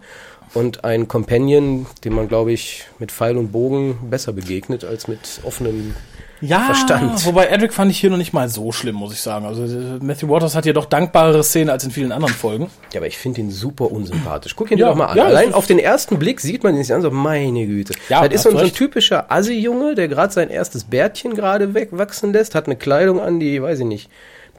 [0.53, 5.41] Und ein Companion, dem man, glaube ich, mit Pfeil und Bogen besser begegnet als mit
[5.43, 5.93] offenem
[6.41, 7.23] Ja, Verstand.
[7.25, 9.45] wobei Edric fand ich hier noch nicht mal so schlimm, muss ich sagen.
[9.45, 9.63] Also
[10.03, 12.71] Matthew Waters hat hier doch dankbarere Szenen als in vielen anderen Folgen.
[12.93, 14.55] Ja, aber ich finde ihn super unsympathisch.
[14.55, 15.17] Guck ihn Ja, dir doch mal an.
[15.17, 17.93] ja, Allein auf den ersten Blick sieht man ihn sich an, so meine Güte.
[18.09, 21.75] Ja, das ist so ein, so ein typischer Assi-Junge, der gerade sein erstes Bärtchen gerade
[21.75, 24.09] wegwachsen lässt, hat eine Kleidung an, die, weiß ich nicht,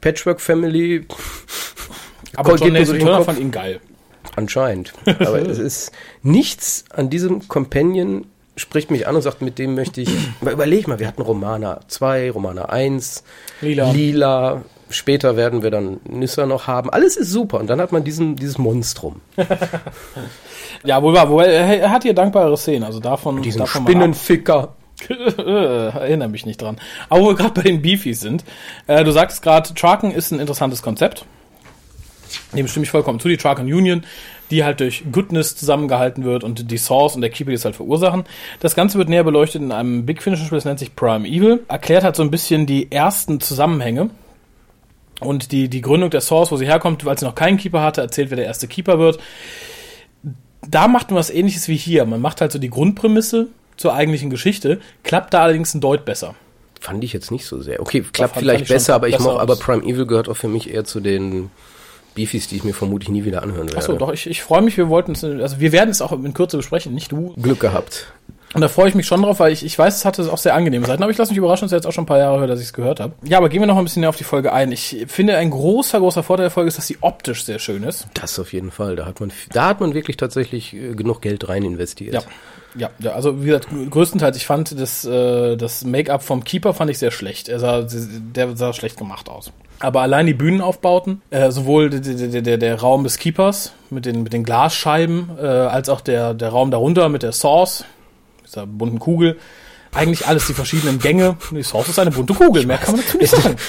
[0.01, 1.05] Patchwork-Family.
[2.35, 3.79] Aber Geht John so Nathan Turner fand ihn geil.
[4.35, 4.93] Anscheinend.
[5.05, 5.91] Aber es ist
[6.23, 10.09] nichts an diesem Companion spricht mich an und sagt, mit dem möchte ich.
[10.41, 13.23] Überleg mal, wir hatten Romana 2, Romana 1,
[13.61, 13.91] Lila.
[13.91, 14.61] Lila.
[14.89, 16.91] Später werden wir dann Nissa noch haben.
[16.91, 17.59] Alles ist super.
[17.59, 19.21] Und dann hat man diesen, dieses Monstrum.
[20.83, 21.29] Ja, wohl wahr.
[21.29, 22.83] Wobei, er er hat hier dankbare Szenen.
[22.83, 23.83] Also davon, Diesen davon.
[23.83, 24.75] Spinnenficker.
[25.37, 26.77] Erinnere mich nicht dran.
[27.09, 28.43] Aber wo wir gerade bei den Beefies sind.
[28.87, 31.25] Äh, du sagtest gerade, Traken ist ein interessantes Konzept.
[32.53, 34.03] Dem stimme ich vollkommen zu, die Trakan Union,
[34.51, 37.75] die halt durch Goodness zusammengehalten wird und die Source und der Keeper, die es halt
[37.75, 38.23] verursachen.
[38.59, 41.63] Das Ganze wird näher beleuchtet in einem Big Finish Spiel, das nennt sich Prime Evil.
[41.67, 44.09] Erklärt halt so ein bisschen die ersten Zusammenhänge
[45.19, 48.01] und die, die Gründung der Source, wo sie herkommt, weil sie noch keinen Keeper hatte,
[48.01, 49.19] erzählt, wer der erste Keeper wird.
[50.67, 52.05] Da macht man was ähnliches wie hier.
[52.05, 56.35] Man macht halt so die Grundprämisse zur eigentlichen Geschichte, klappt da allerdings ein Deut besser.
[56.79, 57.79] Fand ich jetzt nicht so sehr.
[57.79, 60.83] Okay, klappt vielleicht besser, aber ich besser aber Prime Evil gehört auch für mich eher
[60.83, 61.49] zu den
[62.15, 63.77] Beefies, die ich mir vermutlich nie wieder anhören werde.
[63.77, 66.33] Achso, doch, ich, ich freue mich, wir wollten es, also wir werden es auch in
[66.33, 67.33] Kürze besprechen, nicht du.
[67.41, 68.13] Glück gehabt.
[68.53, 70.53] Und da freue ich mich schon drauf, weil ich, ich weiß, es hatte auch sehr
[70.53, 72.39] angenehme Seiten, aber ich lasse mich überraschen, dass ich jetzt auch schon ein paar Jahre
[72.39, 73.13] höre, dass ich es gehört habe.
[73.23, 74.71] Ja, aber gehen wir noch ein bisschen näher auf die Folge ein.
[74.71, 78.07] Ich finde, ein großer, großer Vorteil der Folge ist, dass sie optisch sehr schön ist.
[78.13, 78.95] Das auf jeden Fall.
[78.95, 82.13] Da hat man, da hat man wirklich tatsächlich äh, genug Geld rein investiert.
[82.13, 82.21] Ja.
[82.75, 86.89] Ja, ja, also wie gesagt, größtenteils, ich fand das, äh, das Make-up vom Keeper fand
[86.89, 87.47] ich sehr schlecht.
[87.47, 89.51] Er sah, der sah schlecht gemacht aus.
[89.79, 94.23] Aber allein die Bühnenaufbauten, äh, sowohl der, der, der, der Raum des Keepers mit den,
[94.23, 97.85] mit den Glasscheiben, äh, als auch der, der Raum darunter mit der Source,
[98.45, 99.37] dieser bunten Kugel,
[99.93, 101.37] eigentlich alles, die verschiedenen Gänge.
[101.51, 103.55] Die Source ist eine bunte Kugel, mehr kann man dazu nicht sagen.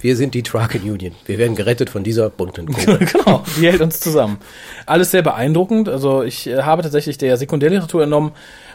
[0.00, 1.12] Wir sind die Trucking Union.
[1.24, 2.98] Wir werden gerettet von dieser bunten Kugel.
[3.12, 4.36] genau, die hält uns zusammen.
[4.84, 5.88] Alles sehr beeindruckend.
[5.88, 8.32] Also ich äh, habe tatsächlich der Sekundärliteratur entnommen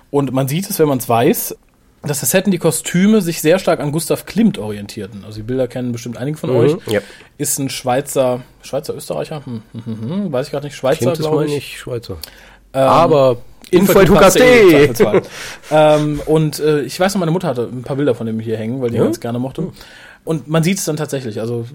[0.09, 1.55] und man sieht es, wenn man es weiß,
[2.01, 5.23] dass das und die Kostüme sich sehr stark an Gustav Klimt orientierten.
[5.23, 6.77] Also die Bilder kennen bestimmt einige von mhm, euch.
[6.87, 7.01] Ja.
[7.37, 11.45] Ist ein Schweizer, Schweizer Österreicher, hm, hm, hm, hm weiß ich gerade nicht, Schweizer, glaube
[11.45, 11.51] ich.
[11.51, 12.17] nicht Schweizer.
[12.73, 13.37] Ähm, Aber
[13.71, 14.91] Info.hukas.de.
[15.71, 18.57] ähm, und äh, ich weiß noch, meine Mutter hatte ein paar Bilder von dem hier
[18.57, 19.03] hängen, weil die ja?
[19.03, 19.71] ganz gerne mochte.
[20.23, 21.39] Und man sieht es dann tatsächlich.
[21.39, 21.65] Also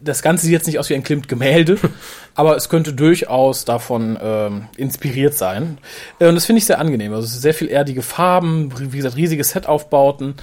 [0.00, 1.78] das Ganze sieht jetzt nicht aus wie ein Klimt-Gemälde,
[2.34, 5.78] aber es könnte durchaus davon ähm, inspiriert sein.
[6.18, 7.12] Äh, und das finde ich sehr angenehm.
[7.12, 10.34] Also sehr viel erdige Farben, wie gesagt, riesige Set-Aufbauten.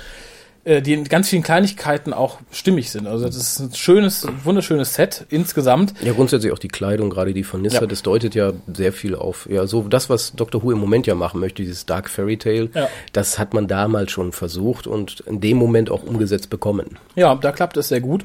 [0.65, 3.07] Die in ganz vielen Kleinigkeiten auch stimmig sind.
[3.07, 5.95] Also das ist ein schönes, wunderschönes Set insgesamt.
[6.03, 7.87] Ja, grundsätzlich auch die Kleidung, gerade die von Nissa, ja.
[7.87, 10.61] das deutet ja sehr viel auf, ja, so das, was Dr.
[10.61, 12.87] Who im Moment ja machen möchte, dieses Dark Fairy Tale, ja.
[13.11, 16.99] das hat man damals schon versucht und in dem Moment auch umgesetzt bekommen.
[17.15, 18.23] Ja, da klappt es sehr gut.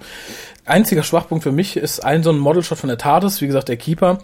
[0.66, 3.78] Einziger Schwachpunkt für mich ist ein so ein Modelshot von der TARDIS, wie gesagt, der
[3.78, 4.18] Keeper.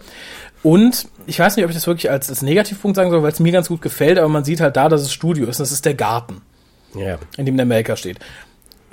[0.61, 3.39] Und ich weiß nicht, ob ich das wirklich als, als Negativpunkt sagen soll, weil es
[3.39, 5.59] mir ganz gut gefällt, aber man sieht halt da, dass es Studio ist.
[5.59, 6.41] Und das ist der Garten
[6.95, 7.17] ja.
[7.37, 8.19] in dem der Melker steht.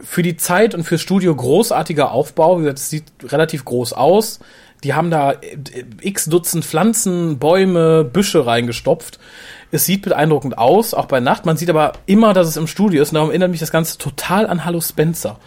[0.03, 2.59] Für die Zeit und fürs Studio großartiger Aufbau.
[2.59, 4.41] Wie gesagt, es sieht relativ groß aus.
[4.83, 5.57] Die haben da äh,
[6.01, 9.19] x Dutzend Pflanzen, Bäume, Büsche reingestopft.
[9.73, 11.47] Es sieht beeindruckend aus, auch bei Nacht.
[11.47, 13.11] Man sieht aber immer, dass es im Studio ist.
[13.11, 15.39] Und darum erinnert mich das Ganze total an Hallo Spencer.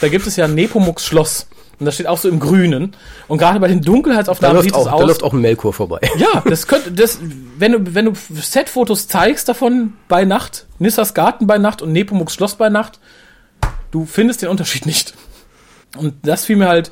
[0.00, 1.46] Da gibt es ja Nepomuk's Schloss.
[1.80, 2.94] Und das steht auch so im Grünen.
[3.26, 5.00] Und gerade bei den Dunkelheitsaufnahmen sieht es aus.
[5.00, 6.00] Da läuft auch ein Melkor vorbei.
[6.18, 7.18] Ja, das könnte, das,
[7.58, 12.34] wenn du, wenn du Setfotos zeigst davon bei Nacht, Nissas Garten bei Nacht und Nepomuks
[12.34, 13.00] Schloss bei Nacht,
[13.90, 15.14] du findest den Unterschied nicht.
[15.96, 16.90] Und das fiel mir halt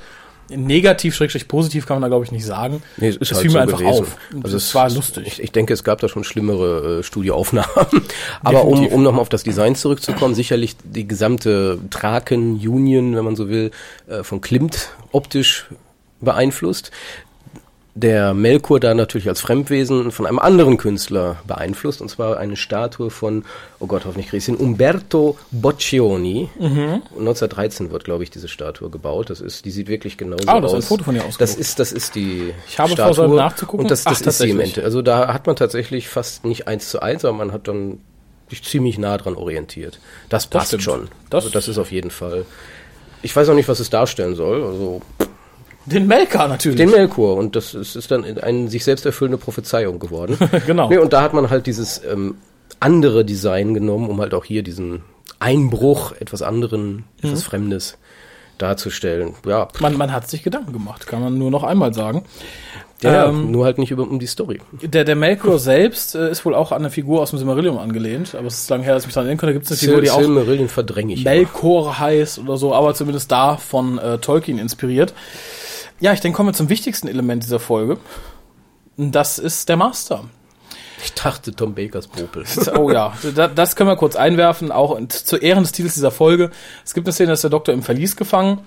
[0.50, 2.82] negativ, schrägstrich positiv kann man da glaube ich nicht sagen.
[2.96, 4.02] Nee, es ist das halt fiel so mir einfach gewesen.
[4.02, 4.16] auf.
[4.42, 5.26] Also es war lustig.
[5.26, 7.68] Ich, ich, denke, es gab da schon schlimmere äh, Studioaufnahmen.
[8.42, 13.36] Aber um, um nochmal auf das Design zurückzukommen, sicherlich die gesamte Traken Union, wenn man
[13.36, 13.70] so will,
[14.06, 15.66] äh, von Klimt optisch
[16.20, 16.90] beeinflusst
[18.00, 23.10] der Melkur da natürlich als Fremdwesen von einem anderen Künstler beeinflusst, und zwar eine Statue
[23.10, 23.44] von,
[23.80, 26.48] oh Gott, hoffentlich kriege ich Umberto Boccioni.
[26.58, 27.02] Mhm.
[27.18, 29.30] 1913 wird, glaube ich, diese Statue gebaut.
[29.30, 30.54] Das ist, die sieht wirklich genauso aus.
[30.54, 31.38] Ah, das ist ein Foto von ihr aus.
[31.38, 33.14] Das ist, das ist die Ich habe Statue.
[33.14, 33.86] vor, nachzugucken.
[33.86, 34.84] Und das, das Ach, ist sie im Ende.
[34.84, 37.98] Also da hat man tatsächlich fast nicht eins zu eins, aber man hat dann
[38.48, 39.98] sich ziemlich nah dran orientiert.
[40.28, 41.08] Das passt das schon.
[41.30, 42.46] Das, also das ist auf jeden Fall.
[43.22, 44.62] Ich weiß auch nicht, was es darstellen soll.
[44.62, 45.02] Also
[45.88, 46.76] den Melker natürlich.
[46.76, 47.36] Den Melkor.
[47.36, 50.36] Und das ist, ist dann eine sich selbst erfüllende Prophezeiung geworden.
[50.66, 50.88] genau.
[50.88, 52.36] Nee, und da hat man halt dieses ähm,
[52.80, 55.02] andere Design genommen, um halt auch hier diesen
[55.40, 57.04] Einbruch, etwas anderen, mhm.
[57.22, 57.98] etwas Fremdes
[58.58, 59.34] darzustellen.
[59.46, 59.68] Ja.
[59.80, 62.24] Man, man hat sich Gedanken gemacht, kann man nur noch einmal sagen.
[63.02, 64.60] Ja, ähm, nur halt nicht über, um die Story.
[64.82, 68.34] Der, der Melkor selbst äh, ist wohl auch an eine Figur aus dem Silmarillion angelehnt,
[68.34, 69.52] aber es ist lange her, dass ich mich daran erinnern konnte.
[69.52, 71.98] Da gibt es eine Figur, die auch Silmarillion verdränge ich Melkor immer.
[72.00, 75.14] heißt oder so, aber zumindest da von äh, Tolkien inspiriert.
[76.00, 77.98] Ja, ich denke, kommen wir zum wichtigsten Element dieser Folge.
[78.96, 80.24] Das ist der Master.
[81.02, 82.44] Ich dachte Tom Bakers Popel.
[82.76, 83.12] Oh ja,
[83.54, 86.50] das können wir kurz einwerfen, auch zu Ehren des Titels dieser Folge.
[86.84, 88.60] Es gibt eine Szene, da ist der Doktor im Verlies gefangen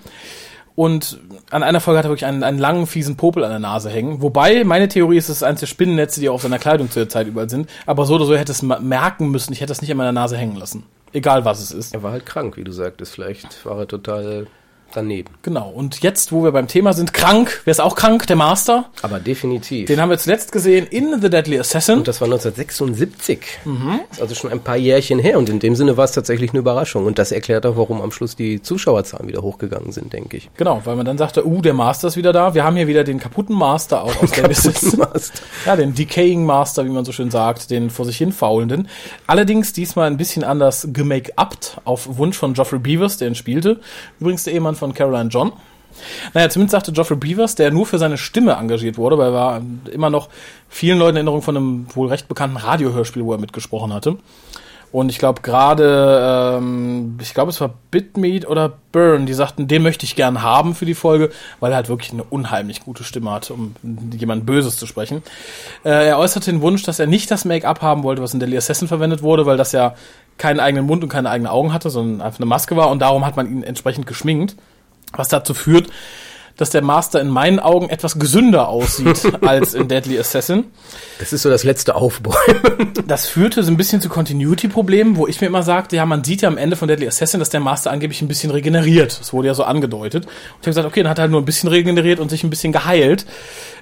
[0.74, 3.90] und an einer Folge hat er wirklich einen, einen langen, fiesen Popel an der Nase
[3.90, 4.22] hängen.
[4.22, 7.08] Wobei, meine Theorie ist, es ist eines der Spinnennetze, die auf seiner Kleidung zu der
[7.08, 7.68] Zeit überall sind.
[7.84, 10.36] Aber so oder so hätte es merken müssen, ich hätte es nicht an meiner Nase
[10.36, 10.84] hängen lassen.
[11.12, 11.94] Egal was es ist.
[11.94, 13.12] Er war halt krank, wie du sagtest.
[13.12, 14.46] Vielleicht war er total
[14.94, 15.30] daneben.
[15.42, 15.68] Genau.
[15.68, 17.62] Und jetzt, wo wir beim Thema sind, krank.
[17.64, 18.26] Wer ist auch krank?
[18.26, 18.90] Der Master.
[19.02, 19.86] Aber definitiv.
[19.86, 21.98] Den haben wir zuletzt gesehen in The Deadly Assassin.
[21.98, 23.40] Und das war 1976.
[24.10, 25.38] Ist also schon ein paar Jährchen her.
[25.38, 27.06] Und in dem Sinne war es tatsächlich eine Überraschung.
[27.06, 30.50] Und das erklärt auch, warum am Schluss die Zuschauerzahlen wieder hochgegangen sind, denke ich.
[30.56, 32.54] Genau, weil man dann sagte, uh, der Master ist wieder da.
[32.54, 34.96] Wir haben hier wieder den kaputten Master auch aus der Business.
[34.96, 35.42] Master.
[35.66, 38.88] Ja, den Decaying Master, wie man so schön sagt, den vor sich hin faulenden.
[39.26, 43.80] Allerdings diesmal ein bisschen anders gemake-upt auf Wunsch von Geoffrey Beavers, der ihn spielte.
[44.18, 45.52] Übrigens der Ehemann von Caroline John.
[46.34, 49.62] Naja, zumindest sagte Geoffrey Beavers, der nur für seine Stimme engagiert wurde, weil er war
[49.92, 50.28] immer noch
[50.68, 54.16] vielen Leuten in Erinnerung von einem wohl recht bekannten Radiohörspiel, wo er mitgesprochen hatte.
[54.90, 59.82] Und ich glaube gerade, ähm, ich glaube es war Bitmeat oder Burn, die sagten, den
[59.82, 63.30] möchte ich gern haben für die Folge, weil er halt wirklich eine unheimlich gute Stimme
[63.30, 63.74] hat, um
[64.18, 65.22] jemand Böses zu sprechen.
[65.82, 68.58] Äh, er äußerte den Wunsch, dass er nicht das Make-up haben wollte, was in Deadly
[68.58, 69.94] Assassin verwendet wurde, weil das ja
[70.36, 73.24] keinen eigenen Mund und keine eigenen Augen hatte, sondern einfach eine Maske war und darum
[73.24, 74.56] hat man ihn entsprechend geschminkt,
[75.16, 75.88] was dazu führt,
[76.56, 80.64] dass der Master in meinen Augen etwas gesünder aussieht als in Deadly Assassin.
[81.18, 82.92] Das ist so das letzte Aufbäumen.
[83.06, 86.42] Das führte so ein bisschen zu Continuity-Problemen, wo ich mir immer sagte, ja, man sieht
[86.42, 89.18] ja am Ende von Deadly Assassin, dass der Master angeblich ein bisschen regeneriert.
[89.18, 90.24] Das wurde ja so angedeutet.
[90.24, 92.44] Und ich habe gesagt, okay, dann hat er halt nur ein bisschen regeneriert und sich
[92.44, 93.26] ein bisschen geheilt.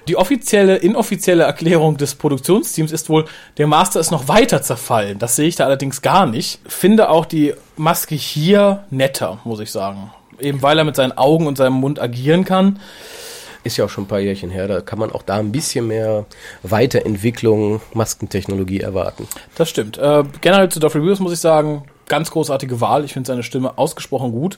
[0.07, 3.25] Die offizielle, inoffizielle Erklärung des Produktionsteams ist wohl,
[3.57, 5.19] der Master ist noch weiter zerfallen.
[5.19, 6.59] Das sehe ich da allerdings gar nicht.
[6.67, 10.11] Finde auch die Maske hier netter, muss ich sagen.
[10.41, 12.79] Eben weil er mit seinen Augen und seinem Mund agieren kann.
[13.63, 15.87] Ist ja auch schon ein paar Jährchen her, da kann man auch da ein bisschen
[15.87, 16.25] mehr
[16.63, 19.27] Weiterentwicklung, Maskentechnologie erwarten.
[19.55, 19.99] Das stimmt.
[19.99, 23.05] Äh, generell zu Geoffrey Beavers muss ich sagen, ganz großartige Wahl.
[23.05, 24.57] Ich finde seine Stimme ausgesprochen gut.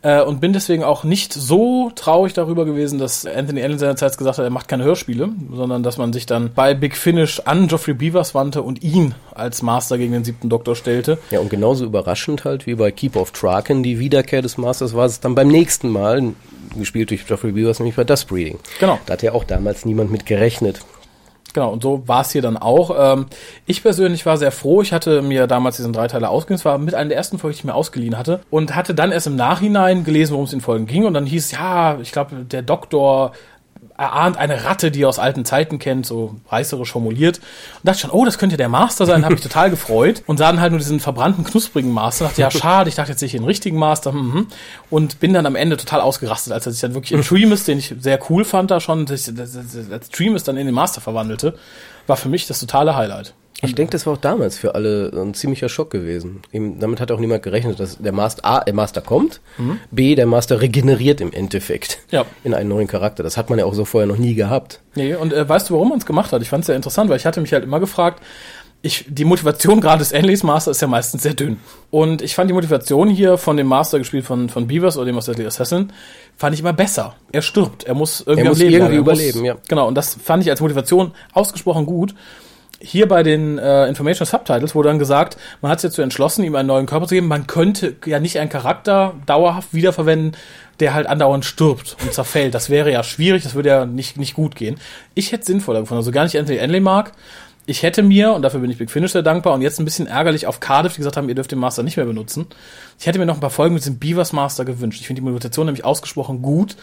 [0.00, 4.38] Äh, und bin deswegen auch nicht so traurig darüber gewesen, dass Anthony Allen seinerzeit gesagt
[4.38, 7.94] hat, er macht keine Hörspiele, sondern dass man sich dann bei Big Finish an Geoffrey
[7.94, 11.18] Beavers wandte und ihn als Master gegen den siebten Doktor stellte.
[11.30, 15.06] Ja, und genauso überraschend halt wie bei Keep of Traken die Wiederkehr des Masters war
[15.06, 16.34] es dann beim nächsten Mal,
[16.76, 18.58] gespielt durch Geoffrey Beavers, nämlich bei Dust Breeding.
[18.78, 19.00] Genau.
[19.06, 20.80] Da hat ja auch damals niemand mit gerechnet.
[21.54, 22.94] Genau, und so war es hier dann auch.
[22.98, 23.26] Ähm,
[23.66, 24.82] ich persönlich war sehr froh.
[24.82, 26.58] Ich hatte mir damals diesen Dreiteiler ausgeliehen.
[26.58, 28.40] Es war mit einer der ersten Folgen, die ich mir ausgeliehen hatte.
[28.50, 31.04] Und hatte dann erst im Nachhinein gelesen, worum es in Folgen ging.
[31.04, 33.32] Und dann hieß, ja, ich glaube, der Doktor
[33.98, 37.38] erahnt eine Ratte, die er aus alten Zeiten kennt, so reißerisch formuliert.
[37.38, 40.22] Und dachte schon, oh, das könnte der Master sein, habe mich total gefreut.
[40.26, 42.26] Und sah dann halt nur diesen verbrannten, knusprigen Master.
[42.26, 44.12] Dachte, ja, schade, ich dachte jetzt sehe ich den richtigen Master.
[44.12, 44.46] Mhm.
[44.88, 47.78] Und bin dann am Ende total ausgerastet, als er sich dann wirklich in Treemus, den
[47.78, 51.54] ich sehr cool fand da schon, als Treemus dann in den Master verwandelte,
[52.06, 53.34] war für mich das totale Highlight.
[53.60, 56.42] Ich denke, das war auch damals für alle ein ziemlicher Schock gewesen.
[56.52, 59.40] Eben, damit hat auch niemand gerechnet, dass der Master A, der Master kommt,
[59.90, 62.24] B, der Master regeneriert im Endeffekt Ja.
[62.44, 63.24] in einen neuen Charakter.
[63.24, 64.80] Das hat man ja auch so vorher noch nie gehabt.
[64.94, 66.40] Nee, und äh, weißt du, warum man es gemacht hat?
[66.42, 68.22] Ich fand es sehr interessant, weil ich hatte mich halt immer gefragt,
[68.80, 71.56] ich, die Motivation gerade des Enleys Master ist ja meistens sehr dünn.
[71.90, 75.18] Und ich fand die Motivation hier von dem Master gespielt von, von Beavers oder dem
[75.18, 75.92] aus Deadly Assassin,
[76.36, 77.16] fand ich immer besser.
[77.32, 78.94] Er stirbt, er muss irgendwie Er muss Leben irgendwie.
[78.94, 79.56] Er überleben, ja.
[79.66, 82.14] Genau, und das fand ich als Motivation ausgesprochen gut.
[82.80, 86.54] Hier bei den äh, Information Subtitles wurde dann gesagt, man hat sich dazu entschlossen, ihm
[86.54, 87.26] einen neuen Körper zu geben.
[87.26, 90.36] Man könnte ja nicht einen Charakter dauerhaft wiederverwenden,
[90.78, 92.54] der halt andauernd stirbt und zerfällt.
[92.54, 94.76] Das wäre ja schwierig, das würde ja nicht, nicht gut gehen.
[95.14, 97.12] Ich hätte sinnvoller gefunden, also gar nicht Anthony Enley mag.
[97.66, 100.06] Ich hätte mir, und dafür bin ich Big Finish sehr dankbar, und jetzt ein bisschen
[100.06, 102.46] ärgerlich auf Cardiff, die gesagt haben, ihr dürft den Master nicht mehr benutzen.
[102.98, 105.00] Ich hätte mir noch ein paar Folgen mit diesem Beavers Master gewünscht.
[105.00, 106.76] Ich finde die Motivation nämlich ausgesprochen gut.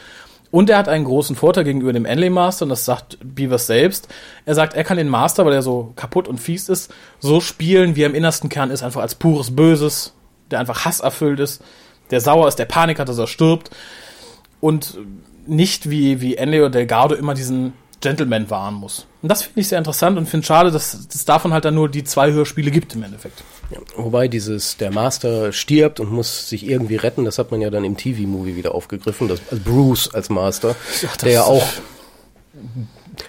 [0.51, 4.07] Und er hat einen großen Vorteil gegenüber dem Enley Master, und das sagt Beavers selbst.
[4.45, 7.95] Er sagt, er kann den Master, weil er so kaputt und fies ist, so spielen,
[7.95, 10.13] wie er im innersten Kern ist, einfach als pures Böses,
[10.51, 11.61] der einfach hasserfüllt ist,
[12.11, 13.71] der sauer ist, der Panik hat, dass er stirbt.
[14.61, 14.97] Und
[15.47, 19.07] nicht wie, wie Enley oder Delgado immer diesen Gentleman wahren muss.
[19.21, 21.89] Und das finde ich sehr interessant und finde schade, dass es davon halt dann nur
[21.89, 23.43] die zwei Hörspiele gibt im Endeffekt.
[23.95, 27.83] Wobei dieses, der Master stirbt und muss sich irgendwie retten, das hat man ja dann
[27.83, 31.63] im TV-Movie wieder aufgegriffen, das, also Bruce als Master, das- der ja auch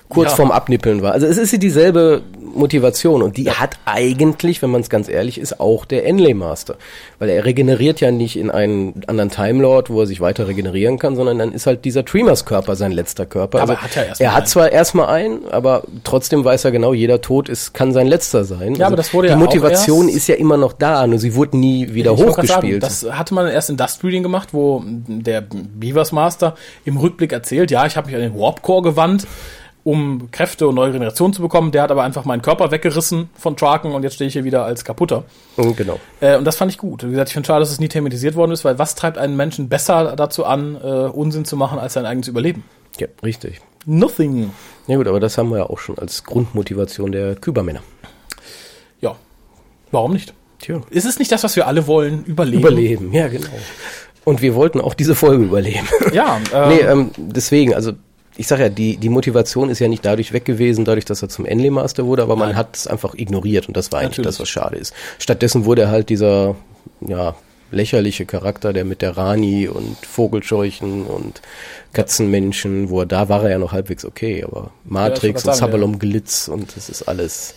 [0.09, 0.37] kurz Ja.
[0.37, 1.13] vorm Abnippeln war.
[1.13, 2.23] Also es ist ja dieselbe
[2.55, 6.77] Motivation und die hat eigentlich, wenn man es ganz ehrlich ist, auch der Enley Master.
[7.19, 10.99] Weil er regeneriert ja nicht in einen anderen Time Lord, wo er sich weiter regenerieren
[10.99, 13.61] kann, sondern dann ist halt dieser Dreamers Körper sein letzter Körper.
[13.61, 14.47] Aber also hat er erst er hat einen.
[14.47, 18.69] zwar erstmal einen, aber trotzdem weiß er genau, jeder Tod ist, kann sein letzter sein.
[18.71, 21.19] Also Ja, aber das wurde die ja auch Motivation ist ja immer noch da, nur
[21.19, 22.83] sie wurde nie wieder Ich grad sagen, hochgespielt.
[22.83, 27.71] das hatte man erst in Dust Breeding gemacht, wo der Beavers Master im Rückblick erzählt,
[27.71, 29.27] ja, ich habe mich an den Warp Core gewandt,
[29.87, 31.71] um Kräfte und neue Regeneration zu bekommen.
[31.71, 34.65] Der hat aber einfach meinen Körper weggerissen von Traken und jetzt stehe ich hier wieder
[34.65, 35.23] als kaputter.
[35.57, 36.01] Mhm, genau.
[36.21, 37.05] Äh, und das fand ich gut.
[37.05, 39.37] Wie gesagt, ich finde schade, dass es nie thematisiert worden ist, weil was treibt einen
[39.37, 42.65] Menschen besser dazu an, äh, Unsinn zu machen, als sein eigenes Überleben?
[42.99, 43.61] Ja, richtig.
[43.85, 44.51] Nothing.
[44.89, 47.83] Ja gut, aber das haben wir ja auch schon als Grundmotivation der Kübermänner.
[49.01, 49.15] Ja.
[49.93, 50.35] Warum nicht?
[50.59, 50.81] Tja.
[50.91, 52.25] Ist es nicht das, was wir alle wollen?
[52.25, 52.59] Überleben.
[52.59, 53.51] Überleben, ja genau.
[54.25, 55.87] Und wir wollten auch diese Folge überleben.
[56.13, 57.93] Ja, ähm, nee, ähm, deswegen, also
[58.37, 61.29] ich sag ja, die, die Motivation ist ja nicht dadurch weg gewesen, dadurch, dass er
[61.29, 62.57] zum Enley Master wurde, aber man Nein.
[62.57, 64.27] hat es einfach ignoriert und das war eigentlich Natürlich.
[64.37, 64.95] das, was schade ist.
[65.19, 66.57] Stattdessen wurde er halt dieser,
[67.01, 67.35] ja,
[67.71, 71.43] lächerliche Charakter, der mit der Rani und Vogelscheuchen und
[71.93, 75.99] Katzenmenschen, wo er da war er ja noch halbwegs okay, aber Matrix Ja, und Sabalom
[75.99, 77.55] Glitz und das ist alles.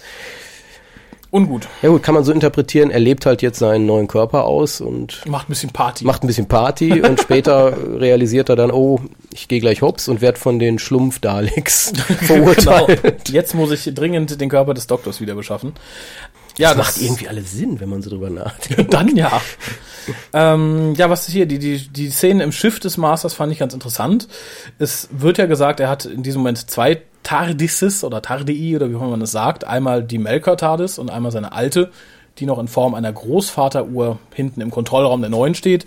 [1.32, 1.68] Ungut.
[1.82, 5.26] Ja gut, kann man so interpretieren, er lebt halt jetzt seinen neuen Körper aus und
[5.28, 6.06] Macht ein bisschen Party.
[6.06, 9.00] macht ein bisschen Party und später realisiert er dann, oh,
[9.32, 12.20] ich gehe gleich hops und werde von den Schlumpf-Daleks genau.
[12.46, 13.30] verurteilt.
[13.30, 15.74] Jetzt muss ich dringend den Körper des Doktors wieder beschaffen.
[16.58, 18.94] Ja, Das macht irgendwie alles Sinn, wenn man so drüber nachdenkt.
[18.94, 19.42] Dann ja.
[20.34, 21.46] ähm, ja, was ist hier?
[21.46, 24.28] Die, die, die Szene im Schiff des Masters fand ich ganz interessant.
[24.78, 28.96] Es wird ja gesagt, er hat in diesem Moment zwei TARDISes oder TARDI oder wie
[28.96, 29.66] auch immer man das sagt.
[29.66, 31.92] Einmal die Melker TARDIS und einmal seine alte,
[32.38, 35.86] die noch in Form einer Großvateruhr hinten im Kontrollraum der neuen steht.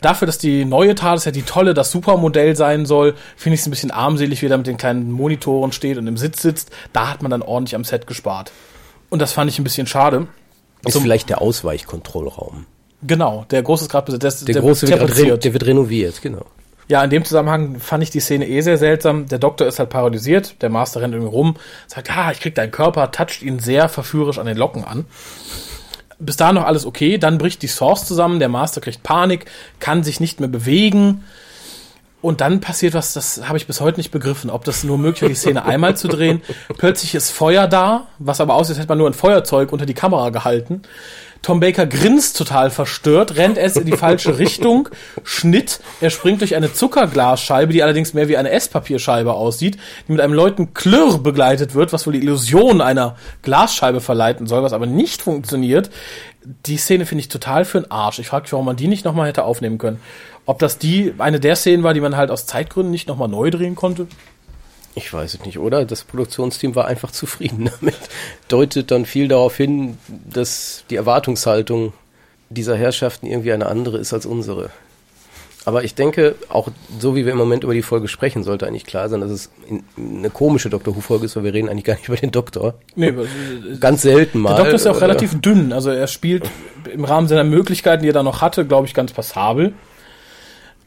[0.00, 3.66] Dafür, dass die neue TARDIS ja die tolle, das Supermodell sein soll, finde ich es
[3.66, 6.70] ein bisschen armselig, wie er mit den kleinen Monitoren steht und im Sitz sitzt.
[6.92, 8.50] Da hat man dann ordentlich am Set gespart.
[9.10, 10.26] Und das fand ich ein bisschen schade.
[10.84, 12.66] Ist Zum- vielleicht der Ausweichkontrollraum.
[13.04, 14.46] Genau, der große ist gerade besetzt.
[14.46, 16.46] Der, große wird, der wird renoviert, genau.
[16.88, 19.28] Ja, in dem Zusammenhang fand ich die Szene eh sehr seltsam.
[19.28, 22.72] Der Doktor ist halt paralysiert, der Master rennt irgendwie rum, sagt, ah, ich krieg deinen
[22.72, 25.06] Körper, toucht ihn sehr verführerisch an den Locken an.
[26.18, 29.46] Bis dahin noch alles okay, dann bricht die Source zusammen, der Master kriegt Panik,
[29.80, 31.24] kann sich nicht mehr bewegen.
[32.20, 35.22] Und dann passiert was, das habe ich bis heute nicht begriffen, ob das nur möglich
[35.22, 36.40] war, die Szene einmal zu drehen.
[36.78, 39.94] Plötzlich ist Feuer da, was aber aussieht, als hätte man nur ein Feuerzeug unter die
[39.94, 40.82] Kamera gehalten.
[41.42, 44.88] Tom Baker grinst total verstört, rennt es in die falsche Richtung,
[45.24, 49.76] Schnitt, er springt durch eine Zuckerglasscheibe, die allerdings mehr wie eine Esspapierscheibe aussieht,
[50.06, 54.62] die mit einem lauten Klirr begleitet wird, was wohl die Illusion einer Glasscheibe verleiten soll,
[54.62, 55.90] was aber nicht funktioniert.
[56.66, 58.20] Die Szene finde ich total für den Arsch.
[58.20, 60.00] Ich frage mich, warum man die nicht nochmal hätte aufnehmen können.
[60.46, 63.50] Ob das die, eine der Szenen war, die man halt aus Zeitgründen nicht nochmal neu
[63.50, 64.06] drehen konnte?
[64.94, 65.84] Ich weiß es nicht, oder?
[65.84, 67.96] Das Produktionsteam war einfach zufrieden damit.
[68.48, 69.96] Deutet dann viel darauf hin,
[70.28, 71.92] dass die Erwartungshaltung
[72.50, 74.70] dieser Herrschaften irgendwie eine andere ist als unsere.
[75.64, 78.84] Aber ich denke, auch so wie wir im Moment über die Folge sprechen, sollte eigentlich
[78.84, 81.94] klar sein, dass es in- eine komische Doctor Who-Folge ist, weil wir reden eigentlich gar
[81.94, 82.74] nicht über den Doktor.
[82.96, 83.26] Nee, aber,
[83.78, 84.50] Ganz selten mal.
[84.56, 85.72] Der Doktor ist ja auch äh, relativ dünn.
[85.72, 86.50] Also er spielt
[86.92, 89.72] im Rahmen seiner Möglichkeiten, die er da noch hatte, glaube ich, ganz passabel.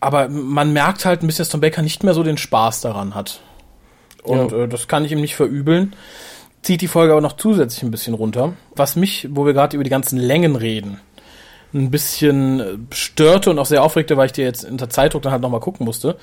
[0.02, 3.16] Aber man merkt halt ein bisschen, dass Tom Baker nicht mehr so den Spaß daran
[3.16, 3.40] hat.
[4.26, 4.64] Und Ja.
[4.64, 5.94] äh, das kann ich ihm nicht verübeln.
[6.62, 8.54] Zieht die Folge aber noch zusätzlich ein bisschen runter.
[8.76, 11.00] Was mich, wo wir gerade über die ganzen Längen reden,
[11.76, 15.42] ein bisschen störte und auch sehr aufregte, weil ich dir jetzt unter Zeitdruck dann halt
[15.42, 16.16] nochmal gucken musste.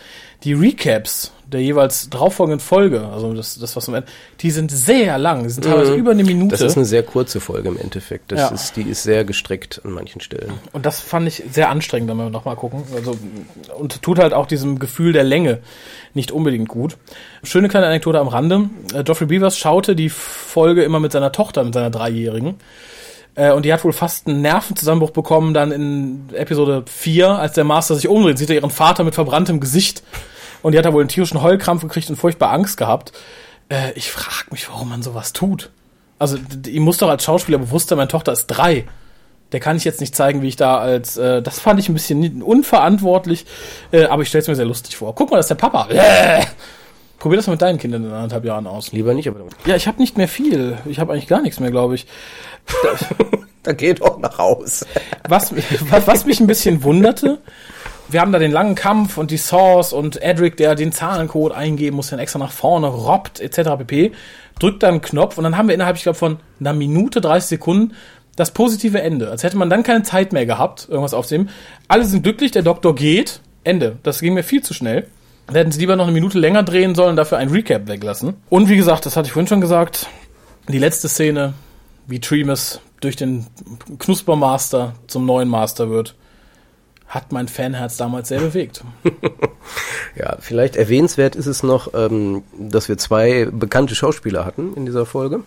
[0.45, 4.09] Die Recaps der jeweils darauffolgenden Folge, also das, das was am Ende,
[4.41, 6.53] die sind sehr lang, die sind teilweise über eine Minute.
[6.53, 8.33] Das ist eine sehr kurze Folge im Endeffekt.
[8.33, 8.49] Das Ja.
[8.49, 10.55] ist, die ist sehr gestreckt an manchen Stellen.
[10.73, 12.85] Und das fand ich sehr anstrengend, wenn wir nochmal gucken.
[12.95, 13.19] Also,
[13.79, 15.59] und tut halt auch diesem Gefühl der Länge
[16.15, 16.97] nicht unbedingt gut.
[17.43, 18.71] Schöne kleine Anekdote am Rande.
[18.95, 22.55] Äh, Geoffrey Beavers schaute die Folge immer mit seiner Tochter, mit seiner Dreijährigen.
[23.35, 27.65] Äh, und die hat wohl fast einen Nervenzusammenbruch bekommen dann in Episode 4, als der
[27.65, 30.03] Master sich umdreht, sieht er ihren Vater mit verbranntem Gesicht.
[30.63, 33.13] Und die hat da wohl einen tierischen Heulkrampf gekriegt und furchtbar Angst gehabt.
[33.69, 35.71] Äh, ich frage mich, warum man sowas tut.
[36.19, 38.85] Also, ihm muss doch als Schauspieler bewusst sein, meine Tochter ist drei.
[39.51, 41.17] Der kann ich jetzt nicht zeigen, wie ich da als.
[41.17, 43.45] Äh, das fand ich ein bisschen unverantwortlich,
[43.91, 45.15] äh, aber ich stelle es mir sehr lustig vor.
[45.15, 45.89] Guck mal, das ist der Papa.
[45.91, 46.45] Äh.
[47.23, 48.91] Probier das mal mit deinen Kindern in anderthalb Jahren aus.
[48.91, 50.77] Lieber nicht, aber Ja, ich habe nicht mehr viel.
[50.87, 52.09] Ich habe eigentlich gar nichts mehr, glaube ich.
[53.63, 54.85] da geht doch nach Haus.
[55.29, 55.55] Was,
[55.89, 57.39] was, was mich ein bisschen wunderte,
[58.09, 61.95] wir haben da den langen Kampf und die Source und Edric, der den Zahlencode eingeben
[61.95, 63.71] muss, dann extra nach vorne robbt, etc.
[63.79, 64.11] pp.
[64.59, 67.51] Drückt dann einen Knopf und dann haben wir innerhalb, ich glaube, von einer Minute, 30
[67.51, 67.95] Sekunden
[68.35, 69.31] das positive Ende.
[69.31, 71.51] Als hätte man dann keine Zeit mehr gehabt, irgendwas aufzunehmen.
[71.87, 73.43] Alle sind glücklich, der Doktor geht.
[73.63, 73.99] Ende.
[74.03, 75.07] Das ging mir viel zu schnell.
[75.47, 78.35] Da hätten sie lieber noch eine Minute länger drehen sollen, dafür ein Recap weglassen.
[78.49, 80.07] Und wie gesagt, das hatte ich vorhin schon gesagt,
[80.69, 81.55] die letzte Szene,
[82.07, 83.47] wie Treemus durch den
[83.99, 86.15] Knuspermaster zum neuen Master wird,
[87.09, 88.85] hat mein Fanherz damals sehr bewegt.
[90.15, 95.07] Ja, vielleicht erwähnenswert ist es noch, ähm, dass wir zwei bekannte Schauspieler hatten in dieser
[95.07, 95.41] Folge.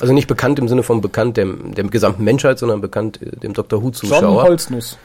[0.00, 3.54] Also nicht bekannt im Sinne von bekannt dem, dem gesamten Menschheit, sondern bekannt äh, dem
[3.54, 3.78] Dr.
[3.78, 4.42] John Who-Zuschauer.
[4.44, 4.98] Holznuss,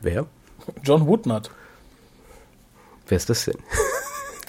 [0.00, 0.26] Wer?
[0.82, 1.50] John Woodnut.
[3.10, 3.56] Wer ist das denn?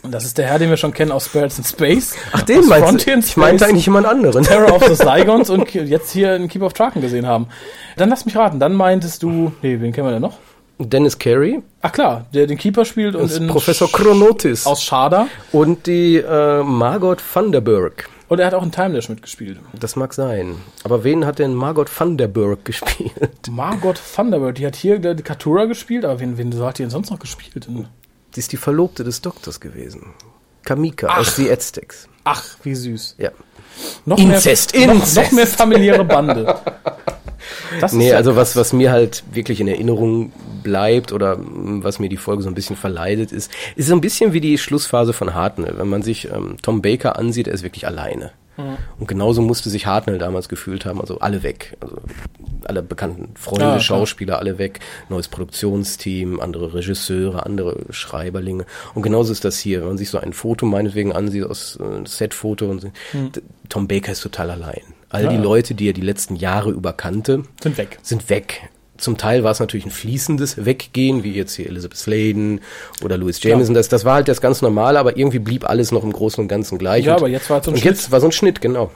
[0.03, 2.15] Und das ist der Herr, den wir schon kennen aus Spirits in Space.
[2.31, 3.19] Ach, den meinst Frontier du?
[3.19, 4.43] in Ich meinte eigentlich jemand anderen.
[4.43, 7.47] Terror of the Zygons und jetzt hier in Keep of Traken gesehen haben.
[7.97, 10.37] Dann lass mich raten, dann meintest du, nee, wen kennen wir denn noch?
[10.79, 15.27] Dennis Carey, Ach klar, der den Keeper spielt und in Professor Chronotis aus Schada.
[15.51, 18.09] und die äh, Margot Vanderberg.
[18.29, 19.59] Und er hat auch in Timelash mitgespielt.
[19.77, 20.55] Das mag sein.
[20.85, 23.11] Aber wen hat denn Margot Vanderburg gespielt?
[23.49, 27.11] Margot Thunderbird, die hat hier die Katura gespielt, aber wen, wen hat die denn sonst
[27.11, 27.67] noch gespielt?
[28.35, 30.13] Die ist die Verlobte des Doktors gewesen.
[30.63, 31.19] Kamika Ach.
[31.19, 32.07] aus The Aztecs.
[32.23, 33.15] Ach, wie süß.
[33.17, 33.31] Ja.
[34.05, 35.15] Noch Inzest, mehr, Inzest.
[35.15, 36.59] Noch, noch mehr familiäre Bande.
[37.79, 40.31] Das nee, ja also was, was mir halt wirklich in Erinnerung
[40.63, 44.33] bleibt oder was mir die Folge so ein bisschen verleidet ist, ist so ein bisschen
[44.33, 45.77] wie die Schlussphase von Hartnell.
[45.77, 48.31] Wenn man sich ähm, Tom Baker ansieht, er ist wirklich alleine.
[48.57, 48.77] Mhm.
[48.99, 51.77] Und genauso musste sich Hartnell damals gefühlt haben, also alle weg.
[51.79, 51.97] Also
[52.65, 54.79] alle bekannten Freunde, ja, Schauspieler, alle weg,
[55.09, 58.65] neues Produktionsteam, andere Regisseure, andere Schreiberlinge.
[58.93, 62.05] Und genauso ist das hier, wenn man sich so ein Foto meinetwegen ansieht, aus äh,
[62.05, 62.83] Setfoto und
[63.13, 63.31] mhm.
[63.69, 64.81] Tom Baker ist total allein.
[65.09, 65.29] All ja.
[65.29, 67.99] die Leute, die er die letzten Jahre über kannte, sind weg.
[68.01, 68.69] Sind weg.
[69.01, 72.61] Zum Teil war es natürlich ein fließendes Weggehen, wie jetzt hier Elizabeth Sladen
[73.03, 73.73] oder Louis Jameson.
[73.73, 76.47] Das, das war halt das ganz normale, aber irgendwie blieb alles noch im Großen und
[76.47, 77.05] Ganzen gleich.
[77.05, 77.95] Ja, und, aber jetzt war so ein und Schnitt.
[77.95, 78.91] jetzt war so ein Schnitt, genau.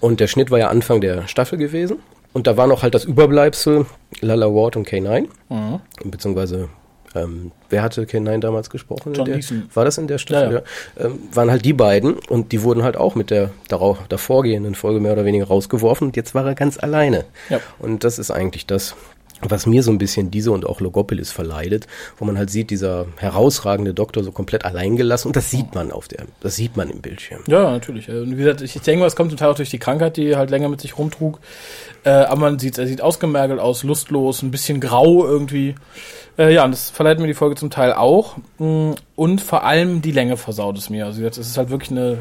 [0.00, 1.96] Und der Schnitt war ja Anfang der Staffel gewesen.
[2.34, 3.86] Und da war noch halt das Überbleibsel
[4.20, 5.28] Lala Ward und K9.
[5.48, 5.80] Mhm.
[6.04, 6.68] Beziehungsweise
[7.14, 9.14] ähm, wer hatte K9 damals gesprochen?
[9.14, 9.40] John der.
[9.72, 10.62] War das in der Staffel?
[10.96, 11.06] Ja, ja.
[11.06, 15.00] Ähm, waren halt die beiden und die wurden halt auch mit der darauf, davorgehenden Folge
[15.00, 17.24] mehr oder weniger rausgeworfen und jetzt war er ganz alleine.
[17.50, 17.60] Ja.
[17.78, 18.96] Und das ist eigentlich das,
[19.50, 21.86] was mir so ein bisschen diese und auch Logopolis verleidet,
[22.18, 25.92] wo man halt sieht, dieser herausragende Doktor so komplett allein gelassen und das sieht man
[25.92, 27.40] auf der, das sieht man im Bildschirm.
[27.46, 28.08] Ja, natürlich.
[28.08, 30.50] Und wie gesagt, ich denke es kommt zum Teil auch durch die Krankheit, die halt
[30.50, 31.40] länger mit sich rumtrug.
[32.04, 35.74] Äh, aber man sieht, er sieht ausgemergelt aus, lustlos, ein bisschen grau irgendwie.
[36.38, 38.36] Äh, ja, und das verleiht mir die Folge zum Teil auch.
[38.58, 41.06] Mm, und vor allem die Länge versaut es mir.
[41.06, 42.18] Also jetzt ist es halt wirklich eine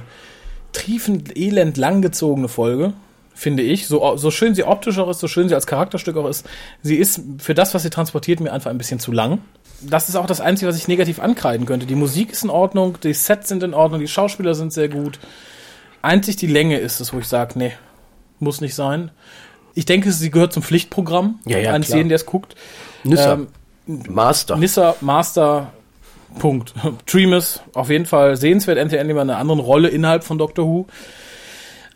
[0.72, 2.94] triefend, elend langgezogene Folge
[3.34, 3.88] finde ich.
[3.88, 6.48] So, so schön sie optisch auch ist, so schön sie als Charakterstück auch ist,
[6.82, 9.40] sie ist für das, was sie transportiert, mir einfach ein bisschen zu lang.
[9.82, 11.86] Das ist auch das Einzige, was ich negativ ankreiden könnte.
[11.86, 15.20] Die Musik ist in Ordnung, die Sets sind in Ordnung, die Schauspieler sind sehr gut.
[16.02, 17.74] Einzig die Länge ist es, wo ich sage, nee,
[18.40, 19.12] muss nicht sein.
[19.76, 22.56] Ich denke, sie gehört zum Pflichtprogramm ja, ja, eines jeden, der es guckt.
[23.04, 23.34] Nissa.
[23.34, 23.48] Ähm,
[23.86, 24.56] Master.
[24.56, 25.74] Nissa, Master,
[26.40, 26.74] Punkt.
[27.06, 30.88] Treemus, auf jeden Fall sehenswert, endlich mal eine andere Rolle innerhalb von Doctor Who.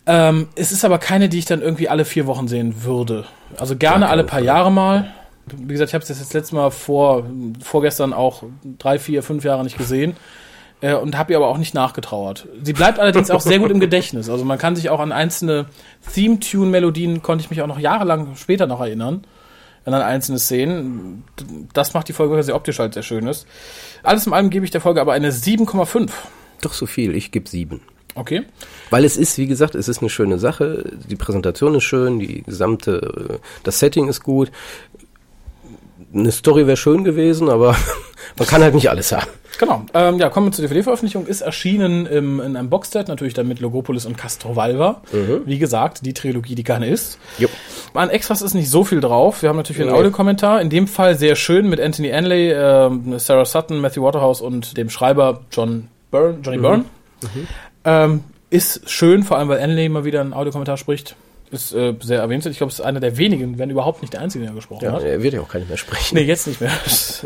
[0.08, 3.26] Ähm, es ist aber keine, die ich dann irgendwie alle vier Wochen sehen würde.
[3.58, 5.14] Also gerne ja, alle paar Jahre mal.
[5.56, 7.26] Wie gesagt, ich habe es jetzt das letzte Mal vor,
[7.62, 8.44] vorgestern auch
[8.80, 10.16] drei, vier, fünf Jahre nicht gesehen
[10.82, 12.48] äh, und habe ihr aber auch nicht nachgetrauert.
[12.64, 14.30] Sie bleibt allerdings auch sehr gut im Gedächtnis.
[14.30, 15.66] Also man kann sich auch an einzelne
[16.14, 19.26] Theme-Tune-Melodien, konnte ich mich auch noch jahrelang später noch erinnern.
[19.84, 21.24] An einzelne Szenen.
[21.72, 23.48] Das macht die Folge, weil sie optisch halt sehr schön ist.
[24.04, 26.10] Alles in allem gebe ich der Folge aber eine 7,5.
[26.62, 27.80] Doch so viel, ich gebe 7.
[28.18, 28.44] Okay.
[28.90, 30.84] Weil es ist, wie gesagt, es ist eine schöne Sache.
[31.08, 34.52] Die Präsentation ist schön, die gesamte, äh, das Setting ist gut.
[36.14, 37.76] Eine Story wäre schön gewesen, aber
[38.38, 39.28] man kann halt nicht alles haben.
[39.60, 39.86] Genau.
[39.94, 41.28] Ähm, ja, kommen wir zur DVD-Veröffentlichung.
[41.28, 45.02] Ist erschienen im, in einem Boxset, natürlich dann mit Logopolis und Castrovalva.
[45.12, 45.42] Mhm.
[45.46, 47.20] Wie gesagt, die Trilogie, die gerne ist.
[47.38, 47.52] Jupp.
[47.94, 49.42] An Extras ist nicht so viel drauf.
[49.42, 49.98] Wir haben natürlich einen nee.
[49.98, 50.62] Audiokommentar.
[50.62, 54.90] In dem Fall sehr schön mit Anthony Anley, äh, Sarah Sutton, Matthew Waterhouse und dem
[54.90, 56.62] Schreiber John Byrne, Johnny mhm.
[56.62, 56.86] Byrne.
[57.24, 57.48] Mhm.
[57.88, 61.16] Ähm, ist schön, vor allem weil Anley mal wieder einen Audiokommentar spricht.
[61.50, 62.52] Ist äh, sehr erwähnenswert.
[62.52, 64.92] Ich glaube, es ist einer der wenigen, wenn überhaupt nicht der einzige, der gesprochen ja,
[64.92, 65.04] hat.
[65.04, 66.16] Er wird ja auch keine mehr sprechen.
[66.16, 66.72] Nee, jetzt nicht mehr.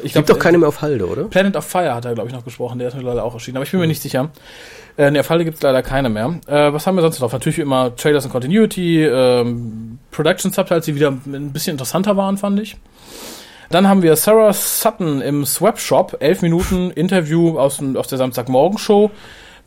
[0.03, 1.23] Ich glaub, Gibt doch keine mehr auf Halde, oder?
[1.23, 2.77] Planet of Fire hat er, glaube ich, noch gesprochen.
[2.77, 3.57] Der ist mittlerweile auch erschienen.
[3.57, 4.29] Aber ich bin mir nicht sicher.
[4.97, 6.39] Äh, nee, auf Halde gibt es leider keine mehr.
[6.45, 7.31] Äh, was haben wir sonst noch?
[7.31, 12.37] Natürlich wie immer Trailers and Continuity, ähm, Production Subtitles, die wieder ein bisschen interessanter waren,
[12.37, 12.77] fand ich.
[13.71, 19.09] Dann haben wir Sarah Sutton im Swap Shop, elf Minuten Interview aus, aus der Samstagmorgen-Show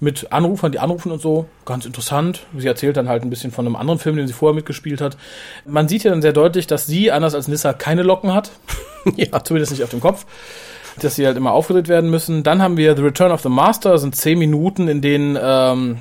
[0.04, 1.46] mit Anrufern, die anrufen und so.
[1.64, 2.46] Ganz interessant.
[2.56, 5.16] Sie erzählt dann halt ein bisschen von einem anderen Film, den sie vorher mitgespielt hat.
[5.66, 8.52] Man sieht ja dann sehr deutlich, dass sie, anders als Nissa, keine Locken hat.
[9.16, 9.42] ja.
[9.42, 10.26] Zumindest nicht auf dem Kopf.
[11.00, 12.44] Dass sie halt immer aufgedreht werden müssen.
[12.44, 13.90] Dann haben wir The Return of the Master.
[13.90, 15.98] Das sind zehn Minuten, in denen ähm,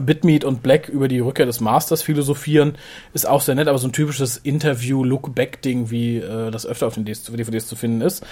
[0.00, 2.76] Bitmeat und Black über die Rückkehr des Masters philosophieren.
[3.12, 7.04] Ist auch sehr nett, aber so ein typisches Interview-Look-Back-Ding, wie äh, das öfter auf den
[7.04, 8.24] DVDs zu finden ist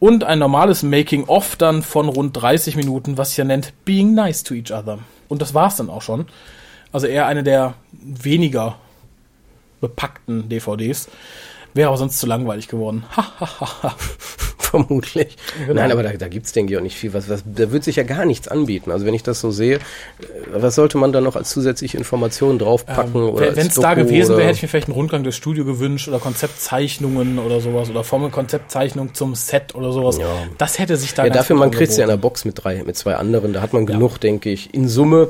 [0.00, 4.54] und ein normales Making-of dann von rund 30 Minuten, was ja nennt Being Nice to
[4.54, 4.98] Each Other.
[5.28, 6.26] Und das war's dann auch schon.
[6.92, 8.76] Also eher eine der weniger
[9.80, 11.08] bepackten DVDs.
[11.74, 13.04] Wäre aber sonst zu langweilig geworden.
[14.72, 15.36] Vermutlich.
[15.66, 15.82] Genau.
[15.82, 17.12] Nein, aber da, da gibt es, denke ich, auch nicht viel.
[17.12, 18.90] Was, was, da wird sich ja gar nichts anbieten.
[18.90, 19.80] Also wenn ich das so sehe, äh,
[20.54, 23.28] was sollte man da noch als zusätzliche Informationen draufpacken?
[23.28, 26.08] Ähm, wenn es da gewesen wäre, hätte ich mir vielleicht einen Rundgang des Studio gewünscht
[26.08, 30.16] oder Konzeptzeichnungen oder sowas oder Formel-Konzeptzeichnung zum Set oder sowas.
[30.16, 30.26] Ja.
[30.56, 32.96] Das hätte sich da Ja, dafür man kriegt ja in der Box mit drei, mit
[32.96, 33.52] zwei anderen.
[33.52, 34.18] Da hat man genug, ja.
[34.18, 35.28] denke ich, in Summe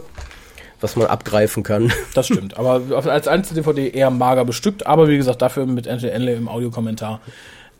[0.82, 1.92] was man abgreifen kann.
[2.14, 2.56] Das stimmt.
[2.58, 6.48] Aber als einzelne DVD eher mager bestückt, aber wie gesagt, dafür mit Anthony Enley im
[6.48, 7.20] Audiokommentar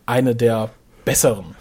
[0.05, 0.71] eine der
[1.05, 1.55] besseren.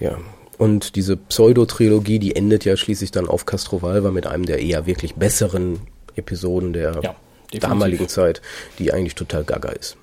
[0.00, 0.16] Ja.
[0.56, 5.14] Und diese Pseudo-Trilogie, die endet ja schließlich dann auf Castrovalva mit einem der eher wirklich
[5.16, 5.80] besseren
[6.14, 7.14] Episoden der Ja,
[7.58, 8.40] damaligen Zeit,
[8.78, 9.96] die eigentlich total gaga ist.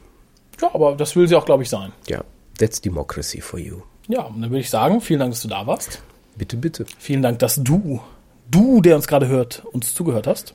[0.61, 1.91] Ja, aber das will sie auch, glaube ich, sein.
[2.07, 2.23] Ja,
[2.59, 3.81] that's democracy for you.
[4.07, 6.01] Ja, und dann würde ich sagen, vielen Dank, dass du da warst.
[6.35, 6.85] Bitte, bitte.
[6.99, 8.01] Vielen Dank, dass du,
[8.49, 10.53] du, der uns gerade hört, uns zugehört hast.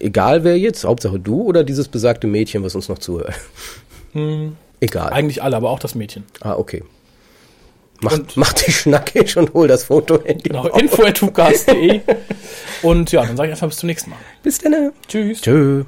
[0.00, 3.34] Egal wer jetzt, Hauptsache du oder dieses besagte Mädchen, was uns noch zuhört.
[4.80, 5.12] Egal.
[5.12, 6.24] Eigentlich alle, aber auch das Mädchen.
[6.40, 6.82] ah, okay.
[8.00, 10.18] Mach, mach dich schnackig und hol das Foto.
[10.18, 12.00] Genau, info.tukas.de.
[12.82, 14.18] Und ja, dann sage ich einfach bis zum nächsten Mal.
[14.42, 14.92] Bis dann.
[15.08, 15.40] Tschüss.
[15.40, 15.84] Tschö.